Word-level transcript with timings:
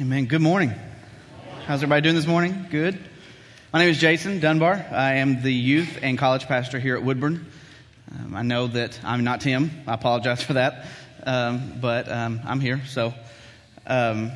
Amen. 0.00 0.24
Good 0.24 0.40
morning. 0.40 0.72
How's 1.66 1.82
everybody 1.82 2.00
doing 2.00 2.14
this 2.14 2.26
morning? 2.26 2.68
Good. 2.70 2.98
My 3.70 3.80
name 3.80 3.90
is 3.90 3.98
Jason 3.98 4.40
Dunbar. 4.40 4.86
I 4.90 5.16
am 5.16 5.42
the 5.42 5.52
youth 5.52 5.98
and 6.00 6.16
college 6.16 6.46
pastor 6.46 6.78
here 6.78 6.96
at 6.96 7.02
Woodburn. 7.02 7.44
Um, 8.10 8.34
I 8.34 8.40
know 8.40 8.66
that 8.68 8.98
I'm 9.04 9.24
not 9.24 9.42
Tim. 9.42 9.70
I 9.86 9.92
apologize 9.92 10.42
for 10.42 10.54
that. 10.54 10.86
Um, 11.26 11.74
but 11.82 12.10
um, 12.10 12.40
I'm 12.46 12.60
here. 12.60 12.80
So, 12.86 13.12
um, 13.86 14.32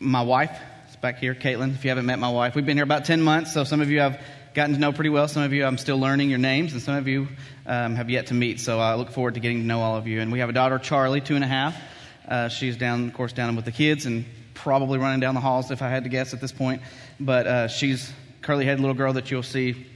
my 0.00 0.22
wife 0.22 0.58
is 0.88 0.96
back 0.96 1.18
here, 1.18 1.34
Caitlin. 1.34 1.74
If 1.74 1.84
you 1.84 1.90
haven't 1.90 2.06
met 2.06 2.18
my 2.18 2.30
wife, 2.30 2.54
we've 2.54 2.64
been 2.64 2.78
here 2.78 2.84
about 2.84 3.04
10 3.04 3.20
months. 3.20 3.52
So, 3.52 3.64
some 3.64 3.82
of 3.82 3.90
you 3.90 4.00
I've 4.00 4.18
gotten 4.54 4.72
to 4.72 4.80
know 4.80 4.92
pretty 4.94 5.10
well. 5.10 5.28
Some 5.28 5.42
of 5.42 5.52
you 5.52 5.66
I'm 5.66 5.76
still 5.76 5.98
learning 5.98 6.30
your 6.30 6.38
names, 6.38 6.72
and 6.72 6.80
some 6.80 6.94
of 6.94 7.06
you 7.06 7.28
um, 7.66 7.96
have 7.96 8.08
yet 8.08 8.28
to 8.28 8.34
meet. 8.34 8.60
So, 8.60 8.80
I 8.80 8.94
look 8.94 9.10
forward 9.10 9.34
to 9.34 9.40
getting 9.40 9.58
to 9.58 9.66
know 9.66 9.82
all 9.82 9.98
of 9.98 10.06
you. 10.06 10.22
And 10.22 10.32
we 10.32 10.38
have 10.38 10.48
a 10.48 10.54
daughter, 10.54 10.78
Charlie, 10.78 11.20
two 11.20 11.34
and 11.34 11.44
a 11.44 11.48
half. 11.48 11.78
Uh, 12.26 12.48
she's 12.48 12.78
down, 12.78 13.08
of 13.08 13.12
course, 13.12 13.34
down 13.34 13.56
with 13.56 13.66
the 13.66 13.72
kids 13.72 14.06
and 14.06 14.24
probably 14.54 14.98
running 14.98 15.20
down 15.20 15.34
the 15.34 15.40
halls 15.40 15.70
if 15.70 15.82
I 15.82 15.88
had 15.88 16.04
to 16.04 16.10
guess 16.10 16.32
at 16.32 16.40
this 16.40 16.52
point. 16.52 16.82
But 17.20 17.46
uh, 17.46 17.68
she's 17.68 18.12
curly 18.40 18.64
headed 18.64 18.80
little 18.80 18.94
girl 18.94 19.12
that 19.14 19.30
you'll 19.30 19.42
see 19.42 19.86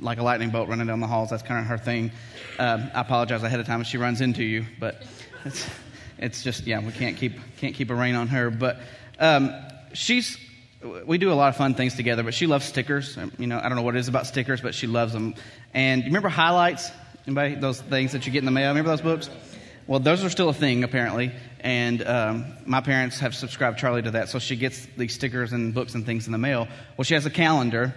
like 0.00 0.18
a 0.18 0.22
lightning 0.22 0.50
bolt 0.50 0.68
running 0.68 0.86
down 0.86 1.00
the 1.00 1.06
halls. 1.06 1.30
That's 1.30 1.42
kind 1.42 1.60
of 1.60 1.66
her 1.66 1.78
thing. 1.78 2.10
Um, 2.58 2.90
I 2.94 3.00
apologize 3.00 3.42
ahead 3.42 3.60
of 3.60 3.66
time 3.66 3.80
if 3.80 3.86
she 3.86 3.98
runs 3.98 4.20
into 4.20 4.42
you, 4.42 4.64
but 4.78 5.02
it's, 5.44 5.68
it's 6.18 6.42
just 6.42 6.66
yeah, 6.66 6.80
we 6.80 6.92
can't 6.92 7.16
keep 7.16 7.34
can't 7.58 7.74
keep 7.74 7.90
a 7.90 7.94
rein 7.94 8.14
on 8.14 8.28
her. 8.28 8.50
But 8.50 8.80
um, 9.18 9.54
she's 9.92 10.38
we 11.06 11.18
do 11.18 11.32
a 11.32 11.34
lot 11.34 11.48
of 11.48 11.56
fun 11.56 11.74
things 11.74 11.94
together. 11.94 12.22
But 12.22 12.34
she 12.34 12.46
loves 12.46 12.64
stickers. 12.64 13.16
Um, 13.16 13.32
you 13.38 13.46
know, 13.46 13.58
I 13.58 13.68
don't 13.68 13.76
know 13.76 13.82
what 13.82 13.96
it 13.96 14.00
is 14.00 14.08
about 14.08 14.26
stickers, 14.26 14.60
but 14.60 14.74
she 14.74 14.86
loves 14.86 15.12
them. 15.12 15.34
And 15.74 16.02
you 16.02 16.06
remember 16.06 16.28
highlights? 16.28 16.90
Anybody 17.26 17.54
those 17.54 17.80
things 17.80 18.12
that 18.12 18.26
you 18.26 18.32
get 18.32 18.40
in 18.40 18.46
the 18.46 18.50
mail? 18.50 18.68
Remember 18.68 18.90
those 18.90 19.00
books? 19.00 19.30
Well, 19.88 19.98
those 19.98 20.22
are 20.24 20.30
still 20.30 20.48
a 20.48 20.54
thing 20.54 20.84
apparently, 20.84 21.32
and 21.58 22.06
um, 22.06 22.44
my 22.64 22.80
parents 22.80 23.18
have 23.18 23.34
subscribed 23.34 23.78
Charlie 23.78 24.02
to 24.02 24.12
that, 24.12 24.28
so 24.28 24.38
she 24.38 24.54
gets 24.54 24.86
these 24.96 25.12
stickers 25.12 25.52
and 25.52 25.74
books 25.74 25.94
and 25.94 26.06
things 26.06 26.26
in 26.26 26.32
the 26.32 26.38
mail. 26.38 26.68
Well, 26.96 27.04
she 27.04 27.14
has 27.14 27.26
a 27.26 27.30
calendar, 27.30 27.92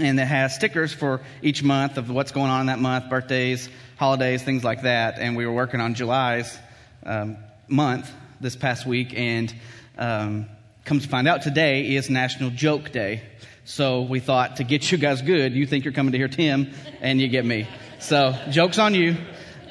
and 0.00 0.18
it 0.18 0.24
has 0.24 0.56
stickers 0.56 0.92
for 0.92 1.20
each 1.40 1.62
month 1.62 1.96
of 1.96 2.10
what's 2.10 2.32
going 2.32 2.50
on 2.50 2.62
in 2.62 2.66
that 2.66 2.80
month, 2.80 3.08
birthdays, 3.08 3.68
holidays, 3.96 4.42
things 4.42 4.64
like 4.64 4.82
that. 4.82 5.20
And 5.20 5.36
we 5.36 5.46
were 5.46 5.52
working 5.52 5.80
on 5.80 5.94
July's 5.94 6.58
um, 7.04 7.36
month 7.68 8.10
this 8.40 8.56
past 8.56 8.84
week, 8.84 9.16
and 9.16 9.54
um, 9.96 10.46
comes 10.84 11.04
to 11.04 11.08
find 11.08 11.28
out 11.28 11.42
today 11.42 11.94
is 11.94 12.10
National 12.10 12.50
Joke 12.50 12.90
Day. 12.90 13.22
So 13.64 14.02
we 14.02 14.18
thought 14.18 14.56
to 14.56 14.64
get 14.64 14.90
you 14.90 14.98
guys 14.98 15.22
good, 15.22 15.52
you 15.52 15.66
think 15.66 15.84
you're 15.84 15.94
coming 15.94 16.10
to 16.12 16.18
hear 16.18 16.26
Tim, 16.26 16.72
and 17.00 17.20
you 17.20 17.28
get 17.28 17.44
me. 17.44 17.68
So 18.00 18.36
joke's 18.50 18.80
on 18.80 18.96
you. 18.96 19.16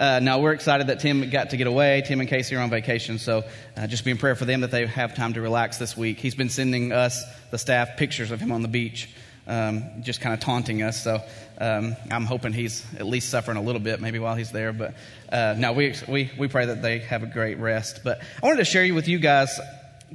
Uh, 0.02 0.20
now 0.20 0.40
we're 0.40 0.54
excited 0.54 0.88
that 0.88 1.00
Tim 1.00 1.30
got 1.30 1.52
to 1.52 1.58
get 1.58 1.68
away. 1.68 2.02
Tim 2.04 2.20
and 2.22 2.28
Casey 2.28 2.56
are 2.56 2.60
on 2.60 2.72
vacation, 2.72 3.20
so 3.20 3.44
uh, 3.78 3.86
just 3.86 4.04
be 4.04 4.10
in 4.10 4.18
prayer 4.18 4.36
for 4.36 4.46
them 4.46 4.62
that 4.62 4.72
they 4.72 4.88
have 4.88 5.14
time 5.14 5.34
to 5.34 5.42
relax 5.42 5.78
this 5.78 5.96
week. 5.96 6.18
He's 6.18 6.34
been 6.34 6.50
sending 6.50 6.92
us, 6.92 7.24
the 7.52 7.60
staff, 7.60 7.98
pictures 7.98 8.32
of 8.32 8.40
him 8.40 8.52
on 8.52 8.64
the 8.64 8.68
beach, 8.68 9.12
um, 9.46 10.02
just 10.02 10.20
kind 10.20 10.34
of 10.34 10.40
taunting 10.40 10.82
us. 10.82 11.04
So 11.04 11.22
um, 11.60 11.96
I'm 12.10 12.26
hoping 12.26 12.52
he's 12.52 12.84
at 12.98 13.06
least 13.06 13.30
suffering 13.30 13.58
a 13.58 13.62
little 13.62 13.80
bit, 13.80 14.02
maybe 14.02 14.18
while 14.18 14.34
he's 14.34 14.52
there. 14.52 14.74
But 14.74 14.96
uh, 15.32 15.72
we, 15.76 15.94
we 16.08 16.32
we 16.36 16.48
pray 16.48 16.66
that 16.66 16.82
they 16.82 16.98
have 16.98 17.22
a 17.22 17.28
great 17.28 17.60
rest. 17.60 18.00
But 18.04 18.22
I 18.42 18.48
wanted 18.48 18.58
to 18.58 18.66
share 18.66 18.92
with 18.96 19.08
you 19.08 19.20
guys, 19.20 19.60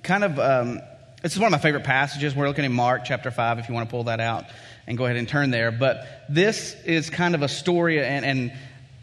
kind 0.02 0.24
of. 0.24 0.40
Um, 0.40 0.80
this 1.22 1.32
is 1.32 1.38
one 1.38 1.46
of 1.46 1.52
my 1.52 1.58
favorite 1.58 1.84
passages. 1.84 2.34
We're 2.34 2.48
looking 2.48 2.64
in 2.64 2.72
Mark 2.72 3.04
chapter 3.04 3.30
five. 3.30 3.60
If 3.60 3.68
you 3.68 3.74
want 3.74 3.88
to 3.88 3.90
pull 3.92 4.04
that 4.04 4.18
out 4.18 4.46
and 4.88 4.98
go 4.98 5.04
ahead 5.04 5.16
and 5.16 5.28
turn 5.28 5.50
there. 5.50 5.70
But 5.70 6.06
this 6.28 6.74
is 6.84 7.08
kind 7.08 7.36
of 7.36 7.42
a 7.42 7.48
story 7.48 8.02
and, 8.02 8.24
and 8.24 8.52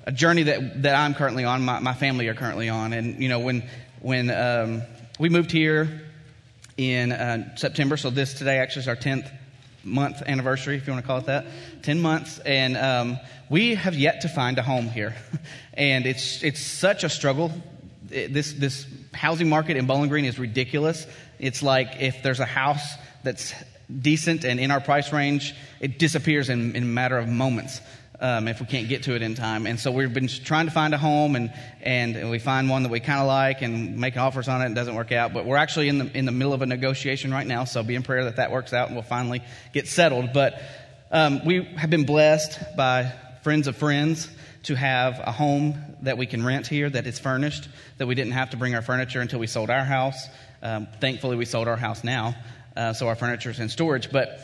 a 0.06 0.12
journey 0.12 0.44
that, 0.44 0.84
that 0.84 0.96
I'm 0.96 1.14
currently 1.14 1.46
on, 1.46 1.64
my, 1.64 1.80
my 1.80 1.94
family 1.94 2.28
are 2.28 2.34
currently 2.34 2.70
on. 2.70 2.94
And, 2.94 3.22
you 3.22 3.30
know, 3.30 3.40
when, 3.40 3.64
when 4.02 4.30
um, 4.30 4.84
we 5.20 5.30
moved 5.30 5.52
here 5.52 6.02
in 6.78 7.12
uh, 7.12 7.56
September, 7.56 7.98
so 7.98 8.10
this 8.10 8.34
today 8.34 8.60
actually 8.60 8.82
is 8.82 8.88
our 8.88 8.96
10th 8.96 9.32
month 9.84 10.22
anniversary, 10.26 10.78
if 10.78 10.88
you 10.88 10.94
want 10.94 11.04
to 11.04 11.08
call 11.08 11.20
it 11.20 11.26
that, 11.26 11.46
10 11.84 12.00
months. 12.02 12.40
And 12.40 12.78
um, 12.78 13.20
we 13.50 13.76
have 13.76 13.96
yet 13.96 14.22
to 14.22 14.30
find 14.30 14.58
a 14.58 14.62
home 14.62 14.88
here. 14.88 15.16
and 15.74 16.06
it's, 16.06 16.44
it's 16.44 16.62
such 16.62 17.04
a 17.04 17.10
struggle. 17.10 17.52
It, 18.10 18.34
this, 18.34 18.54
this 18.54 18.86
housing 19.14 19.50
market 19.50 19.78
in 19.78 19.86
Bowling 19.86 20.10
Green 20.10 20.26
is 20.26 20.38
ridiculous. 20.38 21.08
It's 21.40 21.64
like 21.64 22.02
if 22.02 22.24
there's 22.24 22.40
a 22.40 22.46
house 22.46 22.96
that's 23.24 23.54
decent 24.02 24.44
and 24.44 24.60
in 24.60 24.72
our 24.72 24.82
price 24.82 25.14
range, 25.14 25.54
it 25.80 26.00
disappears 26.00 26.50
in, 26.50 26.76
in 26.76 26.84
a 26.84 26.88
matter 26.88 27.18
of 27.18 27.28
moments 27.28 27.82
um, 28.24 28.48
if 28.48 28.62
we 28.62 28.66
can't 28.66 28.88
get 28.88 29.04
to 29.04 29.16
it 29.16 29.22
in 29.22 29.36
time. 29.36 29.68
And 29.68 29.78
so 29.78 29.92
we've 29.92 30.14
been 30.14 30.30
trying 30.30 30.66
to 30.68 30.72
find 30.72 30.94
a 30.94 30.98
home, 30.98 31.36
and, 31.36 31.54
and, 31.82 32.32
we 32.32 32.40
find 32.40 32.70
one 32.70 32.84
that 32.84 32.90
we 32.90 33.02
kind 33.02 33.20
of 33.20 33.28
like 33.28 33.62
and 33.62 33.98
make 33.98 34.16
offers 34.16 34.48
on 34.48 34.62
it, 34.62 34.66
and 34.66 34.76
doesn't 34.76 34.96
work 34.96 35.12
out. 35.12 35.34
But 35.34 35.46
we're 35.46 35.58
actually 35.58 35.90
in 35.90 35.98
the, 35.98 36.18
in 36.18 36.26
the 36.26 36.32
middle 36.32 36.54
of 36.54 36.62
a 36.62 36.66
negotiation 36.66 37.34
right 37.34 37.46
now, 37.46 37.66
so 37.66 37.84
be 37.84 37.96
in 37.96 38.02
prayer 38.02 38.24
that 38.24 38.38
that 38.38 38.50
works 38.50 38.72
out 38.72 38.88
and 38.88 38.96
we'll 38.96 39.04
finally 39.04 39.44
get 39.74 39.90
settled. 39.90 40.32
But 40.34 40.62
um, 41.12 41.44
we 41.46 41.66
have 41.76 41.90
been 41.90 42.06
blessed 42.06 42.60
by 42.78 43.12
friends 43.44 43.68
of 43.68 43.76
friends 43.76 44.30
to 44.64 44.76
have 44.76 45.20
a 45.20 45.34
home 45.34 45.78
that 46.04 46.18
we 46.18 46.26
can 46.26 46.46
rent 46.46 46.66
here 46.66 46.90
that 46.90 47.06
is 47.06 47.20
furnished, 47.20 47.68
that 47.98 48.08
we 48.08 48.16
didn't 48.16 48.32
have 48.32 48.52
to 48.52 48.58
bring 48.58 48.74
our 48.74 48.82
furniture 48.82 49.20
until 49.20 49.40
we 49.40 49.48
sold 49.48 49.70
our 49.70 49.84
house. 49.84 50.28
Um, 50.62 50.88
thankfully, 51.02 51.36
we 51.36 51.44
sold 51.44 51.68
our 51.68 51.76
house 51.76 52.06
now, 52.06 52.36
uh, 52.78 52.94
so 52.94 53.10
our 53.10 53.16
furniture 53.16 53.50
is 53.50 53.60
in 53.60 53.68
storage. 53.68 54.10
But 54.10 54.40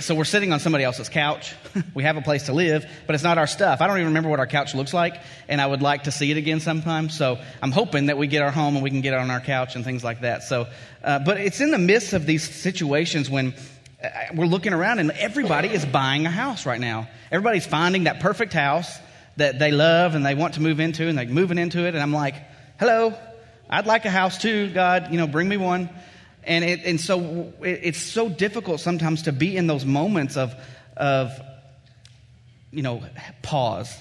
so 0.00 0.14
we're 0.14 0.24
sitting 0.24 0.52
on 0.52 0.60
somebody 0.60 0.84
else's 0.84 1.08
couch. 1.08 1.54
we 1.94 2.02
have 2.02 2.16
a 2.16 2.22
place 2.22 2.44
to 2.44 2.52
live, 2.52 2.86
but 3.06 3.14
it's 3.14 3.24
not 3.24 3.38
our 3.38 3.46
stuff. 3.46 3.80
I 3.80 3.86
don't 3.86 3.96
even 3.96 4.08
remember 4.08 4.28
what 4.28 4.38
our 4.38 4.46
couch 4.46 4.74
looks 4.74 4.92
like, 4.92 5.20
and 5.48 5.60
I 5.60 5.66
would 5.66 5.82
like 5.82 6.04
to 6.04 6.12
see 6.12 6.30
it 6.30 6.36
again 6.36 6.60
sometime. 6.60 7.10
So 7.10 7.38
I'm 7.62 7.72
hoping 7.72 8.06
that 8.06 8.18
we 8.18 8.26
get 8.26 8.42
our 8.42 8.50
home 8.50 8.74
and 8.74 8.82
we 8.82 8.90
can 8.90 9.00
get 9.00 9.14
on 9.14 9.30
our 9.30 9.40
couch 9.40 9.76
and 9.76 9.84
things 9.84 10.04
like 10.04 10.20
that. 10.20 10.42
So, 10.42 10.66
uh, 11.02 11.20
but 11.20 11.38
it's 11.38 11.60
in 11.60 11.70
the 11.70 11.78
midst 11.78 12.12
of 12.12 12.26
these 12.26 12.48
situations 12.48 13.30
when 13.30 13.54
uh, 14.02 14.08
we're 14.34 14.46
looking 14.46 14.72
around 14.72 14.98
and 14.98 15.10
everybody 15.12 15.68
is 15.68 15.84
buying 15.84 16.26
a 16.26 16.30
house 16.30 16.66
right 16.66 16.80
now. 16.80 17.08
Everybody's 17.30 17.66
finding 17.66 18.04
that 18.04 18.20
perfect 18.20 18.52
house 18.52 18.98
that 19.36 19.58
they 19.58 19.70
love 19.70 20.14
and 20.14 20.24
they 20.24 20.34
want 20.34 20.54
to 20.54 20.62
move 20.62 20.80
into, 20.80 21.08
and 21.08 21.18
they're 21.18 21.26
moving 21.26 21.58
into 21.58 21.86
it. 21.86 21.94
And 21.94 22.02
I'm 22.02 22.12
like, 22.12 22.34
hello, 22.78 23.14
I'd 23.68 23.86
like 23.86 24.04
a 24.04 24.10
house 24.10 24.38
too, 24.38 24.70
God. 24.70 25.10
You 25.10 25.18
know, 25.18 25.26
bring 25.26 25.48
me 25.48 25.56
one. 25.56 25.88
And, 26.46 26.64
it, 26.64 26.80
and 26.84 27.00
so 27.00 27.52
it, 27.60 27.80
it's 27.82 28.00
so 28.00 28.28
difficult 28.28 28.80
sometimes 28.80 29.22
to 29.22 29.32
be 29.32 29.56
in 29.56 29.66
those 29.66 29.84
moments 29.84 30.36
of, 30.36 30.54
of, 30.96 31.32
you 32.70 32.82
know, 32.82 33.02
pause. 33.42 33.96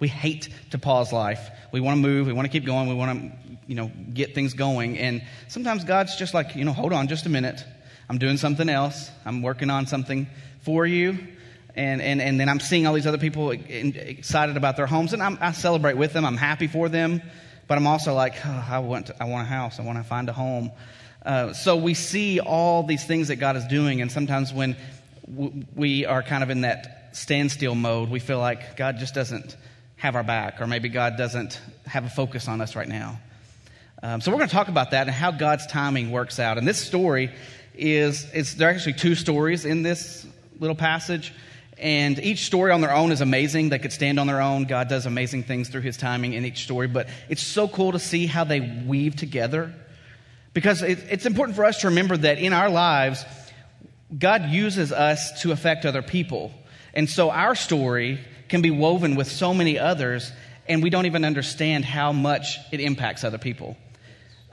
We 0.00 0.08
hate 0.08 0.48
to 0.70 0.78
pause 0.78 1.12
life. 1.12 1.50
We 1.72 1.80
want 1.80 1.96
to 1.96 2.00
move. 2.00 2.26
We 2.26 2.32
want 2.32 2.46
to 2.46 2.52
keep 2.52 2.64
going. 2.64 2.88
We 2.88 2.94
want 2.94 3.20
to, 3.20 3.58
you 3.66 3.74
know, 3.74 3.90
get 4.12 4.34
things 4.34 4.54
going. 4.54 4.98
And 4.98 5.22
sometimes 5.48 5.84
God's 5.84 6.16
just 6.16 6.34
like, 6.34 6.54
you 6.54 6.64
know, 6.64 6.72
hold 6.72 6.92
on 6.92 7.08
just 7.08 7.26
a 7.26 7.28
minute. 7.28 7.64
I'm 8.08 8.18
doing 8.18 8.36
something 8.36 8.68
else. 8.68 9.10
I'm 9.24 9.42
working 9.42 9.70
on 9.70 9.86
something 9.86 10.28
for 10.62 10.86
you. 10.86 11.18
And, 11.74 12.00
and, 12.02 12.20
and 12.20 12.40
then 12.40 12.48
I'm 12.48 12.60
seeing 12.60 12.86
all 12.86 12.94
these 12.94 13.06
other 13.06 13.18
people 13.18 13.52
excited 13.52 14.56
about 14.56 14.76
their 14.76 14.86
homes, 14.86 15.12
and 15.12 15.22
I'm, 15.22 15.38
i 15.40 15.52
celebrate 15.52 15.96
with 15.96 16.12
them. 16.12 16.24
I'm 16.24 16.36
happy 16.36 16.66
for 16.66 16.88
them. 16.88 17.22
But 17.68 17.78
I'm 17.78 17.86
also 17.86 18.14
like, 18.14 18.34
oh, 18.44 18.66
I, 18.68 18.78
want 18.80 19.06
to, 19.06 19.22
I 19.22 19.26
want 19.26 19.46
a 19.46 19.50
house. 19.50 19.78
I 19.78 19.82
want 19.82 19.98
to 19.98 20.04
find 20.04 20.28
a 20.28 20.32
home. 20.32 20.72
Uh, 21.24 21.52
so 21.52 21.76
we 21.76 21.94
see 21.94 22.40
all 22.40 22.82
these 22.82 23.04
things 23.04 23.28
that 23.28 23.36
God 23.36 23.56
is 23.56 23.66
doing, 23.66 24.00
and 24.00 24.10
sometimes 24.10 24.52
when 24.52 24.76
w- 25.32 25.64
we 25.76 26.06
are 26.06 26.22
kind 26.22 26.42
of 26.42 26.48
in 26.48 26.62
that 26.62 27.10
standstill 27.12 27.74
mode, 27.74 28.08
we 28.08 28.20
feel 28.20 28.38
like 28.38 28.76
God 28.76 28.98
just 28.98 29.14
doesn't 29.14 29.56
have 29.96 30.16
our 30.16 30.22
back, 30.22 30.60
or 30.60 30.66
maybe 30.66 30.88
God 30.88 31.16
doesn't 31.18 31.60
have 31.86 32.04
a 32.04 32.08
focus 32.08 32.48
on 32.48 32.60
us 32.60 32.74
right 32.74 32.88
now. 32.88 33.20
Um, 34.02 34.20
so 34.20 34.30
we're 34.30 34.38
going 34.38 34.48
to 34.48 34.54
talk 34.54 34.68
about 34.68 34.92
that 34.92 35.08
and 35.08 35.10
how 35.10 35.32
God's 35.32 35.66
timing 35.66 36.10
works 36.10 36.38
out. 36.38 36.56
And 36.56 36.66
this 36.66 36.78
story 36.78 37.32
is, 37.74 38.30
is 38.32 38.56
there 38.56 38.68
are 38.68 38.72
actually 38.72 38.92
two 38.94 39.14
stories 39.14 39.64
in 39.64 39.82
this 39.82 40.26
little 40.60 40.76
passage. 40.76 41.34
And 41.80 42.18
each 42.18 42.46
story 42.46 42.72
on 42.72 42.80
their 42.80 42.92
own 42.92 43.12
is 43.12 43.20
amazing. 43.20 43.68
They 43.68 43.78
could 43.78 43.92
stand 43.92 44.18
on 44.18 44.26
their 44.26 44.40
own. 44.40 44.64
God 44.64 44.88
does 44.88 45.06
amazing 45.06 45.44
things 45.44 45.68
through 45.68 45.82
his 45.82 45.96
timing 45.96 46.32
in 46.32 46.44
each 46.44 46.64
story. 46.64 46.88
But 46.88 47.08
it's 47.28 47.42
so 47.42 47.68
cool 47.68 47.92
to 47.92 47.98
see 47.98 48.26
how 48.26 48.44
they 48.44 48.60
weave 48.60 49.16
together 49.16 49.72
because 50.54 50.82
it's 50.82 51.24
important 51.24 51.54
for 51.56 51.64
us 51.64 51.82
to 51.82 51.88
remember 51.88 52.16
that 52.16 52.38
in 52.38 52.52
our 52.52 52.68
lives, 52.68 53.24
God 54.16 54.46
uses 54.46 54.90
us 54.90 55.42
to 55.42 55.52
affect 55.52 55.86
other 55.86 56.02
people. 56.02 56.52
And 56.94 57.08
so 57.08 57.30
our 57.30 57.54
story 57.54 58.18
can 58.48 58.62
be 58.62 58.70
woven 58.70 59.14
with 59.14 59.30
so 59.30 59.54
many 59.54 59.78
others, 59.78 60.32
and 60.66 60.82
we 60.82 60.90
don't 60.90 61.06
even 61.06 61.24
understand 61.24 61.84
how 61.84 62.12
much 62.12 62.58
it 62.72 62.80
impacts 62.80 63.22
other 63.22 63.38
people. 63.38 63.76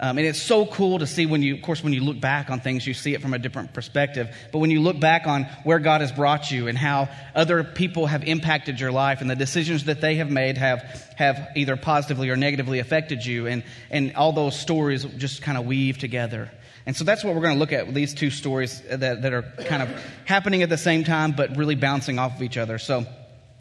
Um, 0.05 0.19
and 0.19 0.27
it's 0.27 0.39
so 0.39 0.67
cool 0.67 0.99
to 0.99 1.07
see 1.07 1.25
when 1.25 1.41
you, 1.41 1.55
of 1.55 1.63
course, 1.63 1.83
when 1.83 1.91
you 1.91 2.03
look 2.03 2.19
back 2.19 2.51
on 2.51 2.59
things, 2.59 2.85
you 2.85 2.93
see 2.93 3.15
it 3.15 3.23
from 3.23 3.33
a 3.33 3.39
different 3.39 3.73
perspective. 3.73 4.29
But 4.51 4.59
when 4.59 4.69
you 4.69 4.79
look 4.79 4.99
back 4.99 5.25
on 5.25 5.45
where 5.63 5.79
God 5.79 6.01
has 6.01 6.11
brought 6.11 6.51
you 6.51 6.67
and 6.67 6.77
how 6.77 7.09
other 7.33 7.63
people 7.63 8.05
have 8.05 8.23
impacted 8.23 8.79
your 8.79 8.91
life 8.91 9.21
and 9.21 9.31
the 9.31 9.35
decisions 9.35 9.85
that 9.85 10.01
they 10.01 10.17
have 10.17 10.29
made 10.29 10.59
have, 10.59 10.83
have 11.15 11.47
either 11.55 11.75
positively 11.75 12.29
or 12.29 12.35
negatively 12.35 12.77
affected 12.77 13.25
you, 13.25 13.47
and, 13.47 13.63
and 13.89 14.15
all 14.15 14.31
those 14.31 14.55
stories 14.55 15.05
just 15.17 15.41
kind 15.41 15.57
of 15.57 15.65
weave 15.65 15.97
together. 15.97 16.51
And 16.85 16.95
so 16.95 17.03
that's 17.03 17.23
what 17.23 17.33
we're 17.33 17.41
going 17.41 17.55
to 17.55 17.59
look 17.59 17.73
at 17.73 17.91
these 17.91 18.13
two 18.13 18.29
stories 18.29 18.83
that, 18.87 19.23
that 19.23 19.33
are 19.33 19.41
kind 19.65 19.81
of 19.81 19.89
happening 20.25 20.61
at 20.61 20.69
the 20.69 20.77
same 20.77 21.03
time, 21.03 21.31
but 21.31 21.57
really 21.57 21.73
bouncing 21.73 22.19
off 22.19 22.35
of 22.35 22.43
each 22.43 22.57
other. 22.57 22.77
So 22.77 22.99
I'm 22.99 23.05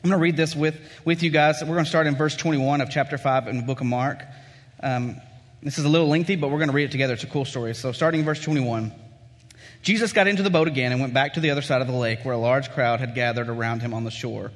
going 0.02 0.12
to 0.12 0.18
read 0.18 0.36
this 0.36 0.54
with, 0.54 0.78
with 1.06 1.22
you 1.22 1.30
guys. 1.30 1.62
We're 1.62 1.68
going 1.68 1.84
to 1.84 1.88
start 1.88 2.06
in 2.06 2.16
verse 2.16 2.36
21 2.36 2.82
of 2.82 2.90
chapter 2.90 3.16
5 3.16 3.48
in 3.48 3.56
the 3.56 3.62
book 3.62 3.80
of 3.80 3.86
Mark. 3.86 4.22
Um, 4.82 5.22
This 5.64 5.78
is 5.78 5.86
a 5.86 5.88
little 5.88 6.08
lengthy, 6.08 6.36
but 6.36 6.50
we're 6.50 6.58
going 6.58 6.68
to 6.68 6.74
read 6.74 6.84
it 6.84 6.90
together. 6.90 7.14
It's 7.14 7.24
a 7.24 7.26
cool 7.26 7.46
story. 7.46 7.74
So, 7.74 7.90
starting 7.92 8.20
in 8.20 8.26
verse 8.26 8.40
21. 8.42 8.92
Jesus 9.80 10.12
got 10.12 10.26
into 10.26 10.42
the 10.42 10.50
boat 10.50 10.68
again 10.68 10.92
and 10.92 11.00
went 11.00 11.14
back 11.14 11.34
to 11.34 11.40
the 11.40 11.50
other 11.50 11.62
side 11.62 11.80
of 11.80 11.86
the 11.86 11.94
lake 11.94 12.22
where 12.22 12.34
a 12.34 12.38
large 12.38 12.70
crowd 12.72 13.00
had 13.00 13.14
gathered 13.14 13.48
around 13.48 13.80
him 13.80 13.94
on 13.94 14.04
the 14.04 14.10
shore. 14.10 14.52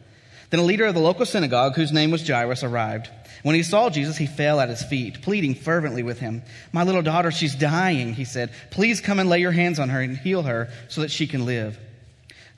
Then 0.50 0.60
a 0.60 0.64
leader 0.64 0.84
of 0.84 0.94
the 0.94 1.00
local 1.00 1.24
synagogue, 1.24 1.76
whose 1.76 1.92
name 1.92 2.10
was 2.10 2.28
Jairus, 2.28 2.62
arrived. 2.62 3.08
When 3.42 3.54
he 3.54 3.62
saw 3.62 3.88
Jesus, 3.88 4.18
he 4.18 4.26
fell 4.26 4.60
at 4.60 4.68
his 4.68 4.82
feet, 4.82 5.22
pleading 5.22 5.54
fervently 5.54 6.02
with 6.02 6.20
him. 6.20 6.42
My 6.72 6.82
little 6.82 7.02
daughter, 7.02 7.30
she's 7.30 7.54
dying, 7.54 8.12
he 8.12 8.26
said. 8.26 8.52
Please 8.70 9.00
come 9.00 9.18
and 9.18 9.30
lay 9.30 9.40
your 9.40 9.52
hands 9.52 9.78
on 9.78 9.88
her 9.88 10.02
and 10.02 10.14
heal 10.14 10.42
her 10.42 10.68
so 10.88 11.00
that 11.00 11.10
she 11.10 11.26
can 11.26 11.46
live. 11.46 11.78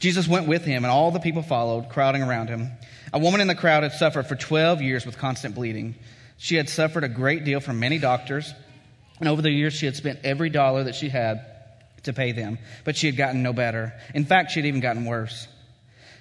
Jesus 0.01 0.27
went 0.27 0.49
with 0.49 0.65
him, 0.65 0.85
and 0.85 0.91
all 0.91 1.13
the 1.13 1.21
people 1.21 1.43
followed, 1.43 1.89
crowding 1.89 2.23
around 2.23 2.49
him. 2.49 2.71
A 3.13 3.19
woman 3.21 3.41
in 3.41 3.49
the 3.49 3.55
crowd 3.55 3.85
had 3.85 3.93
suffered 3.93 4.27
for 4.27 4.35
12 4.35 4.83
years 4.83 5.07
with 5.07 5.19
constant 5.19 5.55
bleeding. 5.55 5.95
She 6.41 6.57
had 6.57 6.71
suffered 6.71 7.05
a 7.05 7.09
great 7.09 7.45
deal 7.45 7.61
from 7.61 7.81
many 7.81 7.99
doctors, 7.99 8.55
and 9.19 9.29
over 9.29 9.43
the 9.43 9.51
years 9.51 9.75
she 9.75 9.85
had 9.85 9.95
spent 9.95 10.21
every 10.25 10.49
dollar 10.49 10.85
that 10.85 10.95
she 10.95 11.11
had 11.11 11.45
to 12.05 12.15
pay 12.15 12.33
them, 12.33 12.59
but 12.85 12.97
she 12.97 13.07
had 13.07 13.17
gotten 13.19 13.43
no 13.43 13.53
better. 13.53 13.93
In 14.15 14.25
fact, 14.25 14.51
she 14.51 14.61
had 14.61 14.67
even 14.67 14.81
gotten 14.81 15.05
worse. 15.05 15.47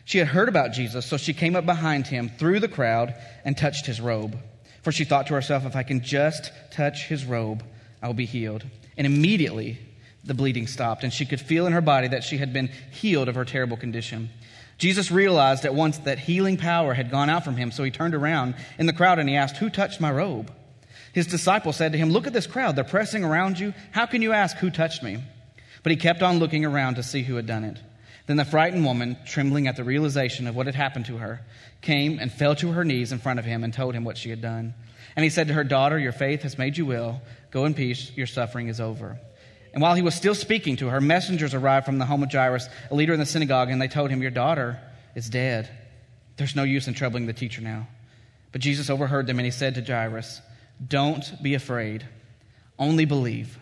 She 0.03 0.17
had 0.17 0.27
heard 0.27 0.49
about 0.49 0.73
Jesus, 0.73 1.05
so 1.05 1.15
she 1.15 1.33
came 1.33 1.55
up 1.55 1.65
behind 1.65 2.05
him 2.05 2.27
through 2.37 2.59
the 2.59 2.67
crowd 2.67 3.15
and 3.45 3.57
touched 3.57 3.85
his 3.85 4.01
robe. 4.01 4.37
For 4.81 4.91
she 4.91 5.05
thought 5.05 5.27
to 5.27 5.35
herself, 5.35 5.65
if 5.65 5.77
I 5.77 5.83
can 5.83 6.03
just 6.03 6.51
touch 6.71 7.05
his 7.05 7.23
robe, 7.23 7.63
I 8.01 8.07
will 8.07 8.13
be 8.13 8.25
healed. 8.25 8.65
And 8.97 9.07
immediately 9.07 9.79
the 10.25 10.33
bleeding 10.33 10.67
stopped, 10.67 11.05
and 11.05 11.13
she 11.13 11.25
could 11.25 11.39
feel 11.39 11.65
in 11.65 11.71
her 11.71 11.79
body 11.79 12.09
that 12.09 12.25
she 12.25 12.39
had 12.39 12.51
been 12.51 12.67
healed 12.91 13.29
of 13.29 13.35
her 13.35 13.45
terrible 13.45 13.77
condition. 13.77 14.31
Jesus 14.79 15.11
realized 15.11 15.65
at 15.65 15.75
once 15.75 15.97
that 15.99 16.19
healing 16.19 16.55
power 16.57 16.93
had 16.93 17.11
gone 17.11 17.29
out 17.29 17.43
from 17.43 17.57
him, 17.57 17.69
so 17.69 17.83
he 17.83 17.91
turned 17.91 18.15
around 18.15 18.55
in 18.79 18.85
the 18.87 18.93
crowd 18.93 19.19
and 19.19 19.27
he 19.29 19.35
asked, 19.35 19.57
Who 19.57 19.69
touched 19.69 19.99
my 19.99 20.09
robe? 20.09 20.51
His 21.13 21.27
disciples 21.27 21.75
said 21.75 21.91
to 21.91 21.97
him, 21.97 22.09
Look 22.09 22.27
at 22.27 22.33
this 22.33 22.47
crowd. 22.47 22.75
They're 22.75 22.85
pressing 22.85 23.23
around 23.23 23.59
you. 23.59 23.73
How 23.91 24.05
can 24.05 24.21
you 24.21 24.31
ask, 24.31 24.57
Who 24.57 24.69
touched 24.69 25.03
me? 25.03 25.21
But 25.83 25.91
he 25.91 25.97
kept 25.97 26.23
on 26.23 26.39
looking 26.39 26.63
around 26.63 26.95
to 26.95 27.03
see 27.03 27.23
who 27.23 27.35
had 27.35 27.45
done 27.45 27.65
it. 27.65 27.77
Then 28.25 28.37
the 28.37 28.45
frightened 28.45 28.85
woman, 28.85 29.17
trembling 29.25 29.67
at 29.67 29.75
the 29.75 29.83
realization 29.83 30.47
of 30.47 30.55
what 30.55 30.67
had 30.67 30.75
happened 30.75 31.07
to 31.07 31.17
her, 31.17 31.41
came 31.81 32.19
and 32.19 32.31
fell 32.31 32.55
to 32.55 32.71
her 32.71 32.85
knees 32.85 33.11
in 33.11 33.19
front 33.19 33.39
of 33.39 33.45
him 33.45 33.63
and 33.63 33.73
told 33.73 33.95
him 33.95 34.05
what 34.05 34.17
she 34.17 34.29
had 34.29 34.41
done. 34.41 34.73
And 35.15 35.23
he 35.25 35.29
said 35.29 35.47
to 35.47 35.53
her, 35.55 35.63
Daughter, 35.63 35.99
your 35.99 36.11
faith 36.11 36.43
has 36.43 36.57
made 36.57 36.77
you 36.77 36.85
well. 36.85 37.21
Go 37.51 37.65
in 37.65 37.73
peace. 37.73 38.11
Your 38.15 38.27
suffering 38.27 38.67
is 38.69 38.79
over. 38.79 39.19
And 39.73 39.81
while 39.81 39.95
he 39.95 40.01
was 40.01 40.15
still 40.15 40.35
speaking 40.35 40.77
to 40.77 40.87
her, 40.89 40.99
messengers 40.99 41.53
arrived 41.53 41.85
from 41.85 41.99
the 41.99 42.05
home 42.05 42.23
of 42.23 42.31
Jairus, 42.31 42.67
a 42.89 42.95
leader 42.95 43.13
in 43.13 43.19
the 43.19 43.25
synagogue, 43.25 43.69
and 43.69 43.81
they 43.81 43.87
told 43.87 44.09
him, 44.09 44.21
Your 44.21 44.31
daughter 44.31 44.79
is 45.15 45.29
dead. 45.29 45.69
There's 46.37 46.55
no 46.55 46.63
use 46.63 46.87
in 46.87 46.93
troubling 46.93 47.25
the 47.25 47.33
teacher 47.33 47.61
now. 47.61 47.87
But 48.51 48.61
Jesus 48.61 48.89
overheard 48.89 49.27
them, 49.27 49.37
and 49.37 49.45
he 49.45 49.51
said 49.51 49.75
to 49.75 49.81
Jairus, 49.81 50.41
Don't 50.85 51.43
be 51.43 51.53
afraid, 51.53 52.05
only 52.79 53.05
believe. 53.05 53.59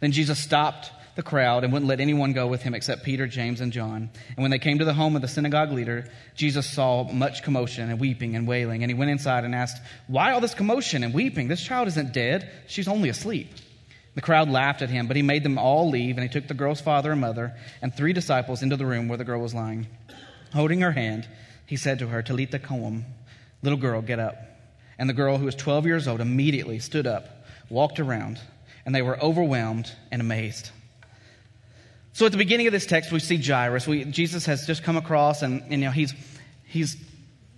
Then 0.00 0.12
Jesus 0.12 0.38
stopped 0.38 0.90
the 1.16 1.22
crowd 1.22 1.64
and 1.64 1.72
wouldn't 1.72 1.88
let 1.88 2.00
anyone 2.00 2.32
go 2.32 2.46
with 2.46 2.62
him 2.62 2.74
except 2.74 3.04
Peter, 3.04 3.26
James, 3.26 3.60
and 3.60 3.72
John. 3.72 4.10
And 4.36 4.42
when 4.42 4.50
they 4.50 4.58
came 4.58 4.80
to 4.80 4.84
the 4.84 4.92
home 4.92 5.16
of 5.16 5.22
the 5.22 5.28
synagogue 5.28 5.70
leader, 5.70 6.10
Jesus 6.34 6.68
saw 6.68 7.04
much 7.04 7.42
commotion 7.42 7.88
and 7.88 8.00
weeping 8.00 8.34
and 8.36 8.46
wailing. 8.46 8.82
And 8.82 8.90
he 8.90 8.94
went 8.94 9.12
inside 9.12 9.44
and 9.44 9.54
asked, 9.54 9.80
Why 10.08 10.32
all 10.32 10.40
this 10.40 10.54
commotion 10.54 11.04
and 11.04 11.14
weeping? 11.14 11.48
This 11.48 11.62
child 11.62 11.88
isn't 11.88 12.12
dead, 12.12 12.50
she's 12.66 12.88
only 12.88 13.08
asleep. 13.08 13.48
The 14.14 14.20
crowd 14.20 14.48
laughed 14.48 14.82
at 14.82 14.90
him, 14.90 15.06
but 15.06 15.16
he 15.16 15.22
made 15.22 15.42
them 15.42 15.58
all 15.58 15.90
leave, 15.90 16.16
and 16.16 16.22
he 16.22 16.32
took 16.32 16.46
the 16.46 16.54
girl's 16.54 16.80
father 16.80 17.12
and 17.12 17.20
mother 17.20 17.54
and 17.82 17.94
three 17.94 18.12
disciples 18.12 18.62
into 18.62 18.76
the 18.76 18.86
room 18.86 19.08
where 19.08 19.18
the 19.18 19.24
girl 19.24 19.40
was 19.40 19.54
lying. 19.54 19.86
Holding 20.52 20.80
her 20.82 20.92
hand, 20.92 21.28
he 21.66 21.76
said 21.76 21.98
to 21.98 22.08
her, 22.08 22.22
Talitha 22.22 22.60
koum, 22.60 23.04
little 23.62 23.78
girl, 23.78 24.00
get 24.02 24.20
up. 24.20 24.36
And 24.98 25.08
the 25.08 25.14
girl, 25.14 25.38
who 25.38 25.46
was 25.46 25.56
12 25.56 25.86
years 25.86 26.06
old, 26.06 26.20
immediately 26.20 26.78
stood 26.78 27.06
up, 27.06 27.26
walked 27.68 27.98
around, 27.98 28.40
and 28.86 28.94
they 28.94 29.02
were 29.02 29.18
overwhelmed 29.20 29.90
and 30.12 30.20
amazed. 30.20 30.70
So 32.12 32.26
at 32.26 32.32
the 32.32 32.38
beginning 32.38 32.68
of 32.68 32.72
this 32.72 32.86
text, 32.86 33.10
we 33.10 33.18
see 33.18 33.36
Jairus. 33.38 33.88
We, 33.88 34.04
Jesus 34.04 34.46
has 34.46 34.68
just 34.68 34.84
come 34.84 34.96
across, 34.96 35.42
and, 35.42 35.62
and 35.62 35.72
you 35.72 35.86
know 35.86 35.90
he's 35.90 36.14
he's 36.64 36.96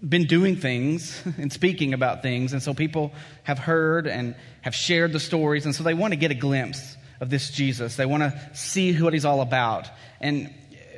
been 0.08 0.26
doing 0.26 0.56
things 0.56 1.23
and 1.38 1.53
speaking 1.53 1.94
about 1.94 2.23
things, 2.23 2.53
and 2.53 2.62
so 2.62 2.75
people 2.75 3.12
have 3.43 3.58
heard 3.58 4.06
and 4.06 4.35
have 4.62 4.75
shared 4.75 5.12
the 5.12 5.20
stories, 5.20 5.64
and 5.64 5.75
so 5.75 5.82
they 5.82 5.94
want 5.94 6.12
to 6.12 6.17
get 6.17 6.31
a 6.31 6.35
glimpse 6.35 6.97
of 7.20 7.31
this 7.31 7.50
Jesus. 7.50 7.97
They 7.97 8.06
want 8.06 8.23
to 8.23 8.50
see 8.55 8.97
what 9.00 9.12
he's 9.12 9.25
all 9.25 9.41
about, 9.41 9.88
and 10.20 10.53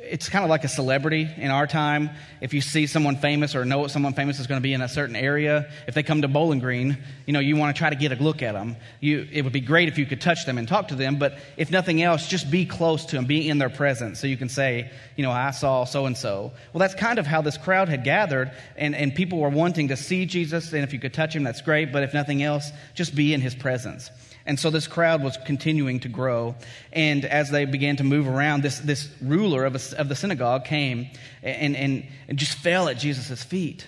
it's 0.09 0.27
kind 0.27 0.43
of 0.43 0.49
like 0.49 0.63
a 0.63 0.67
celebrity 0.67 1.29
in 1.37 1.51
our 1.51 1.67
time. 1.67 2.09
If 2.41 2.53
you 2.53 2.61
see 2.61 2.87
someone 2.87 3.17
famous 3.17 3.55
or 3.55 3.63
know 3.63 3.79
what 3.79 3.91
someone 3.91 4.13
famous 4.13 4.39
is 4.39 4.47
going 4.47 4.59
to 4.59 4.63
be 4.63 4.73
in 4.73 4.81
a 4.81 4.89
certain 4.89 5.15
area, 5.15 5.71
if 5.87 5.93
they 5.93 6.01
come 6.01 6.23
to 6.23 6.27
Bowling 6.27 6.59
Green, 6.59 6.97
you 7.27 7.33
know, 7.33 7.39
you 7.39 7.55
want 7.55 7.75
to 7.75 7.79
try 7.79 7.89
to 7.89 7.95
get 7.95 8.11
a 8.11 8.15
look 8.21 8.41
at 8.41 8.53
them. 8.53 8.75
You, 8.99 9.27
it 9.31 9.43
would 9.43 9.53
be 9.53 9.61
great 9.61 9.87
if 9.87 9.97
you 9.99 10.05
could 10.05 10.19
touch 10.19 10.45
them 10.45 10.57
and 10.57 10.67
talk 10.67 10.87
to 10.87 10.95
them, 10.95 11.19
but 11.19 11.37
if 11.57 11.69
nothing 11.69 12.01
else, 12.01 12.27
just 12.27 12.49
be 12.49 12.65
close 12.65 13.05
to 13.05 13.15
them, 13.17 13.25
be 13.25 13.47
in 13.47 13.59
their 13.59 13.69
presence 13.69 14.19
so 14.19 14.25
you 14.25 14.37
can 14.37 14.49
say, 14.49 14.89
you 15.15 15.23
know, 15.23 15.31
I 15.31 15.51
saw 15.51 15.83
so 15.83 16.07
and 16.07 16.17
so. 16.17 16.51
Well, 16.73 16.79
that's 16.79 16.95
kind 16.95 17.19
of 17.19 17.27
how 17.27 17.41
this 17.41 17.57
crowd 17.57 17.87
had 17.87 18.03
gathered, 18.03 18.51
and, 18.77 18.95
and 18.95 19.13
people 19.13 19.39
were 19.39 19.49
wanting 19.49 19.89
to 19.89 19.95
see 19.95 20.25
Jesus, 20.25 20.73
and 20.73 20.83
if 20.83 20.91
you 20.91 20.99
could 20.99 21.13
touch 21.13 21.35
him, 21.35 21.43
that's 21.43 21.61
great, 21.61 21.93
but 21.93 22.03
if 22.03 22.13
nothing 22.13 22.41
else, 22.41 22.71
just 22.95 23.13
be 23.13 23.33
in 23.33 23.41
his 23.41 23.53
presence. 23.53 24.09
And 24.45 24.59
so 24.59 24.69
this 24.69 24.87
crowd 24.87 25.23
was 25.23 25.37
continuing 25.45 25.99
to 26.01 26.09
grow. 26.09 26.55
And 26.91 27.25
as 27.25 27.51
they 27.51 27.65
began 27.65 27.97
to 27.97 28.03
move 28.03 28.27
around, 28.27 28.63
this, 28.63 28.79
this 28.79 29.09
ruler 29.21 29.65
of, 29.65 29.75
a, 29.75 29.99
of 29.99 30.09
the 30.09 30.15
synagogue 30.15 30.65
came 30.65 31.07
and, 31.43 31.75
and, 31.75 32.07
and 32.27 32.39
just 32.39 32.57
fell 32.57 32.89
at 32.89 32.97
Jesus' 32.97 33.43
feet. 33.43 33.85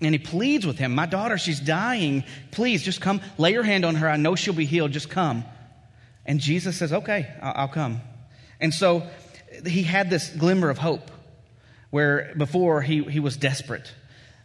And 0.00 0.14
he 0.14 0.18
pleads 0.18 0.66
with 0.66 0.78
him, 0.78 0.94
My 0.94 1.06
daughter, 1.06 1.38
she's 1.38 1.58
dying. 1.58 2.24
Please, 2.50 2.82
just 2.82 3.00
come, 3.00 3.20
lay 3.38 3.52
your 3.52 3.62
hand 3.62 3.84
on 3.84 3.94
her. 3.96 4.08
I 4.08 4.16
know 4.16 4.34
she'll 4.34 4.54
be 4.54 4.66
healed. 4.66 4.92
Just 4.92 5.08
come. 5.08 5.44
And 6.26 6.38
Jesus 6.38 6.76
says, 6.76 6.92
Okay, 6.92 7.28
I'll, 7.40 7.68
come. 7.68 8.00
And 8.60 8.74
so 8.74 9.06
he 9.64 9.82
had 9.82 10.10
this 10.10 10.28
glimmer 10.30 10.68
of 10.68 10.78
hope 10.78 11.10
where 11.90 12.34
before 12.36 12.82
he, 12.82 13.02
he 13.04 13.20
was 13.20 13.36
desperate. 13.36 13.90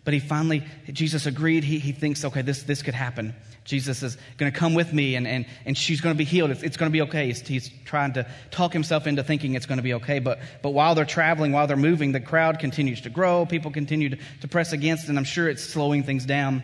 But 0.04 0.14
he 0.14 0.20
finally, 0.20 0.64
Jesus 0.92 1.26
agreed. 1.26 1.64
He, 1.64 1.80
he 1.80 1.92
thinks, 1.92 2.26
okay, 2.26 2.42
this, 2.42 2.64
this 2.64 2.82
could 2.82 2.94
happen. 2.94 3.36
Jesus 3.64 4.02
is 4.02 4.18
going 4.38 4.52
to 4.52 4.58
come 4.58 4.74
with 4.74 4.92
me 4.92 5.16
and, 5.16 5.28
and, 5.28 5.46
and 5.66 5.78
she's 5.78 6.02
going 6.02 6.16
to 6.16 6.18
be 6.18 6.24
healed. 6.24 6.50
It's, 6.50 6.64
it's 6.64 6.78
going 6.78 6.90
to 6.90 6.94
be 6.94 7.02
okay. 7.04 7.28
He's, 7.28 7.48
he's, 7.48 7.70
trying 7.86 8.14
to 8.14 8.26
talk 8.52 8.72
himself 8.74 9.06
into 9.06 9.24
thinking 9.24 9.54
it's 9.54 9.66
going 9.66 9.78
to 9.78 9.84
be 9.84 9.94
okay. 9.96 10.20
But, 10.20 10.40
but 10.62 10.70
while 10.70 10.96
they're 10.96 11.06
traveling, 11.06 11.52
while 11.52 11.68
they're 11.68 11.78
moving, 11.78 12.14
the 12.14 12.22
crowd 12.22 12.58
continues 12.58 13.02
to 13.02 13.10
grow. 13.10 13.46
People 13.46 13.70
continue 13.70 14.10
to, 14.10 14.18
to 14.42 14.48
press 14.48 14.72
against, 14.72 15.10
and 15.10 15.18
I'm 15.18 15.26
sure 15.26 15.50
it's 15.50 15.64
slowing 15.64 16.04
things 16.04 16.26
down. 16.26 16.64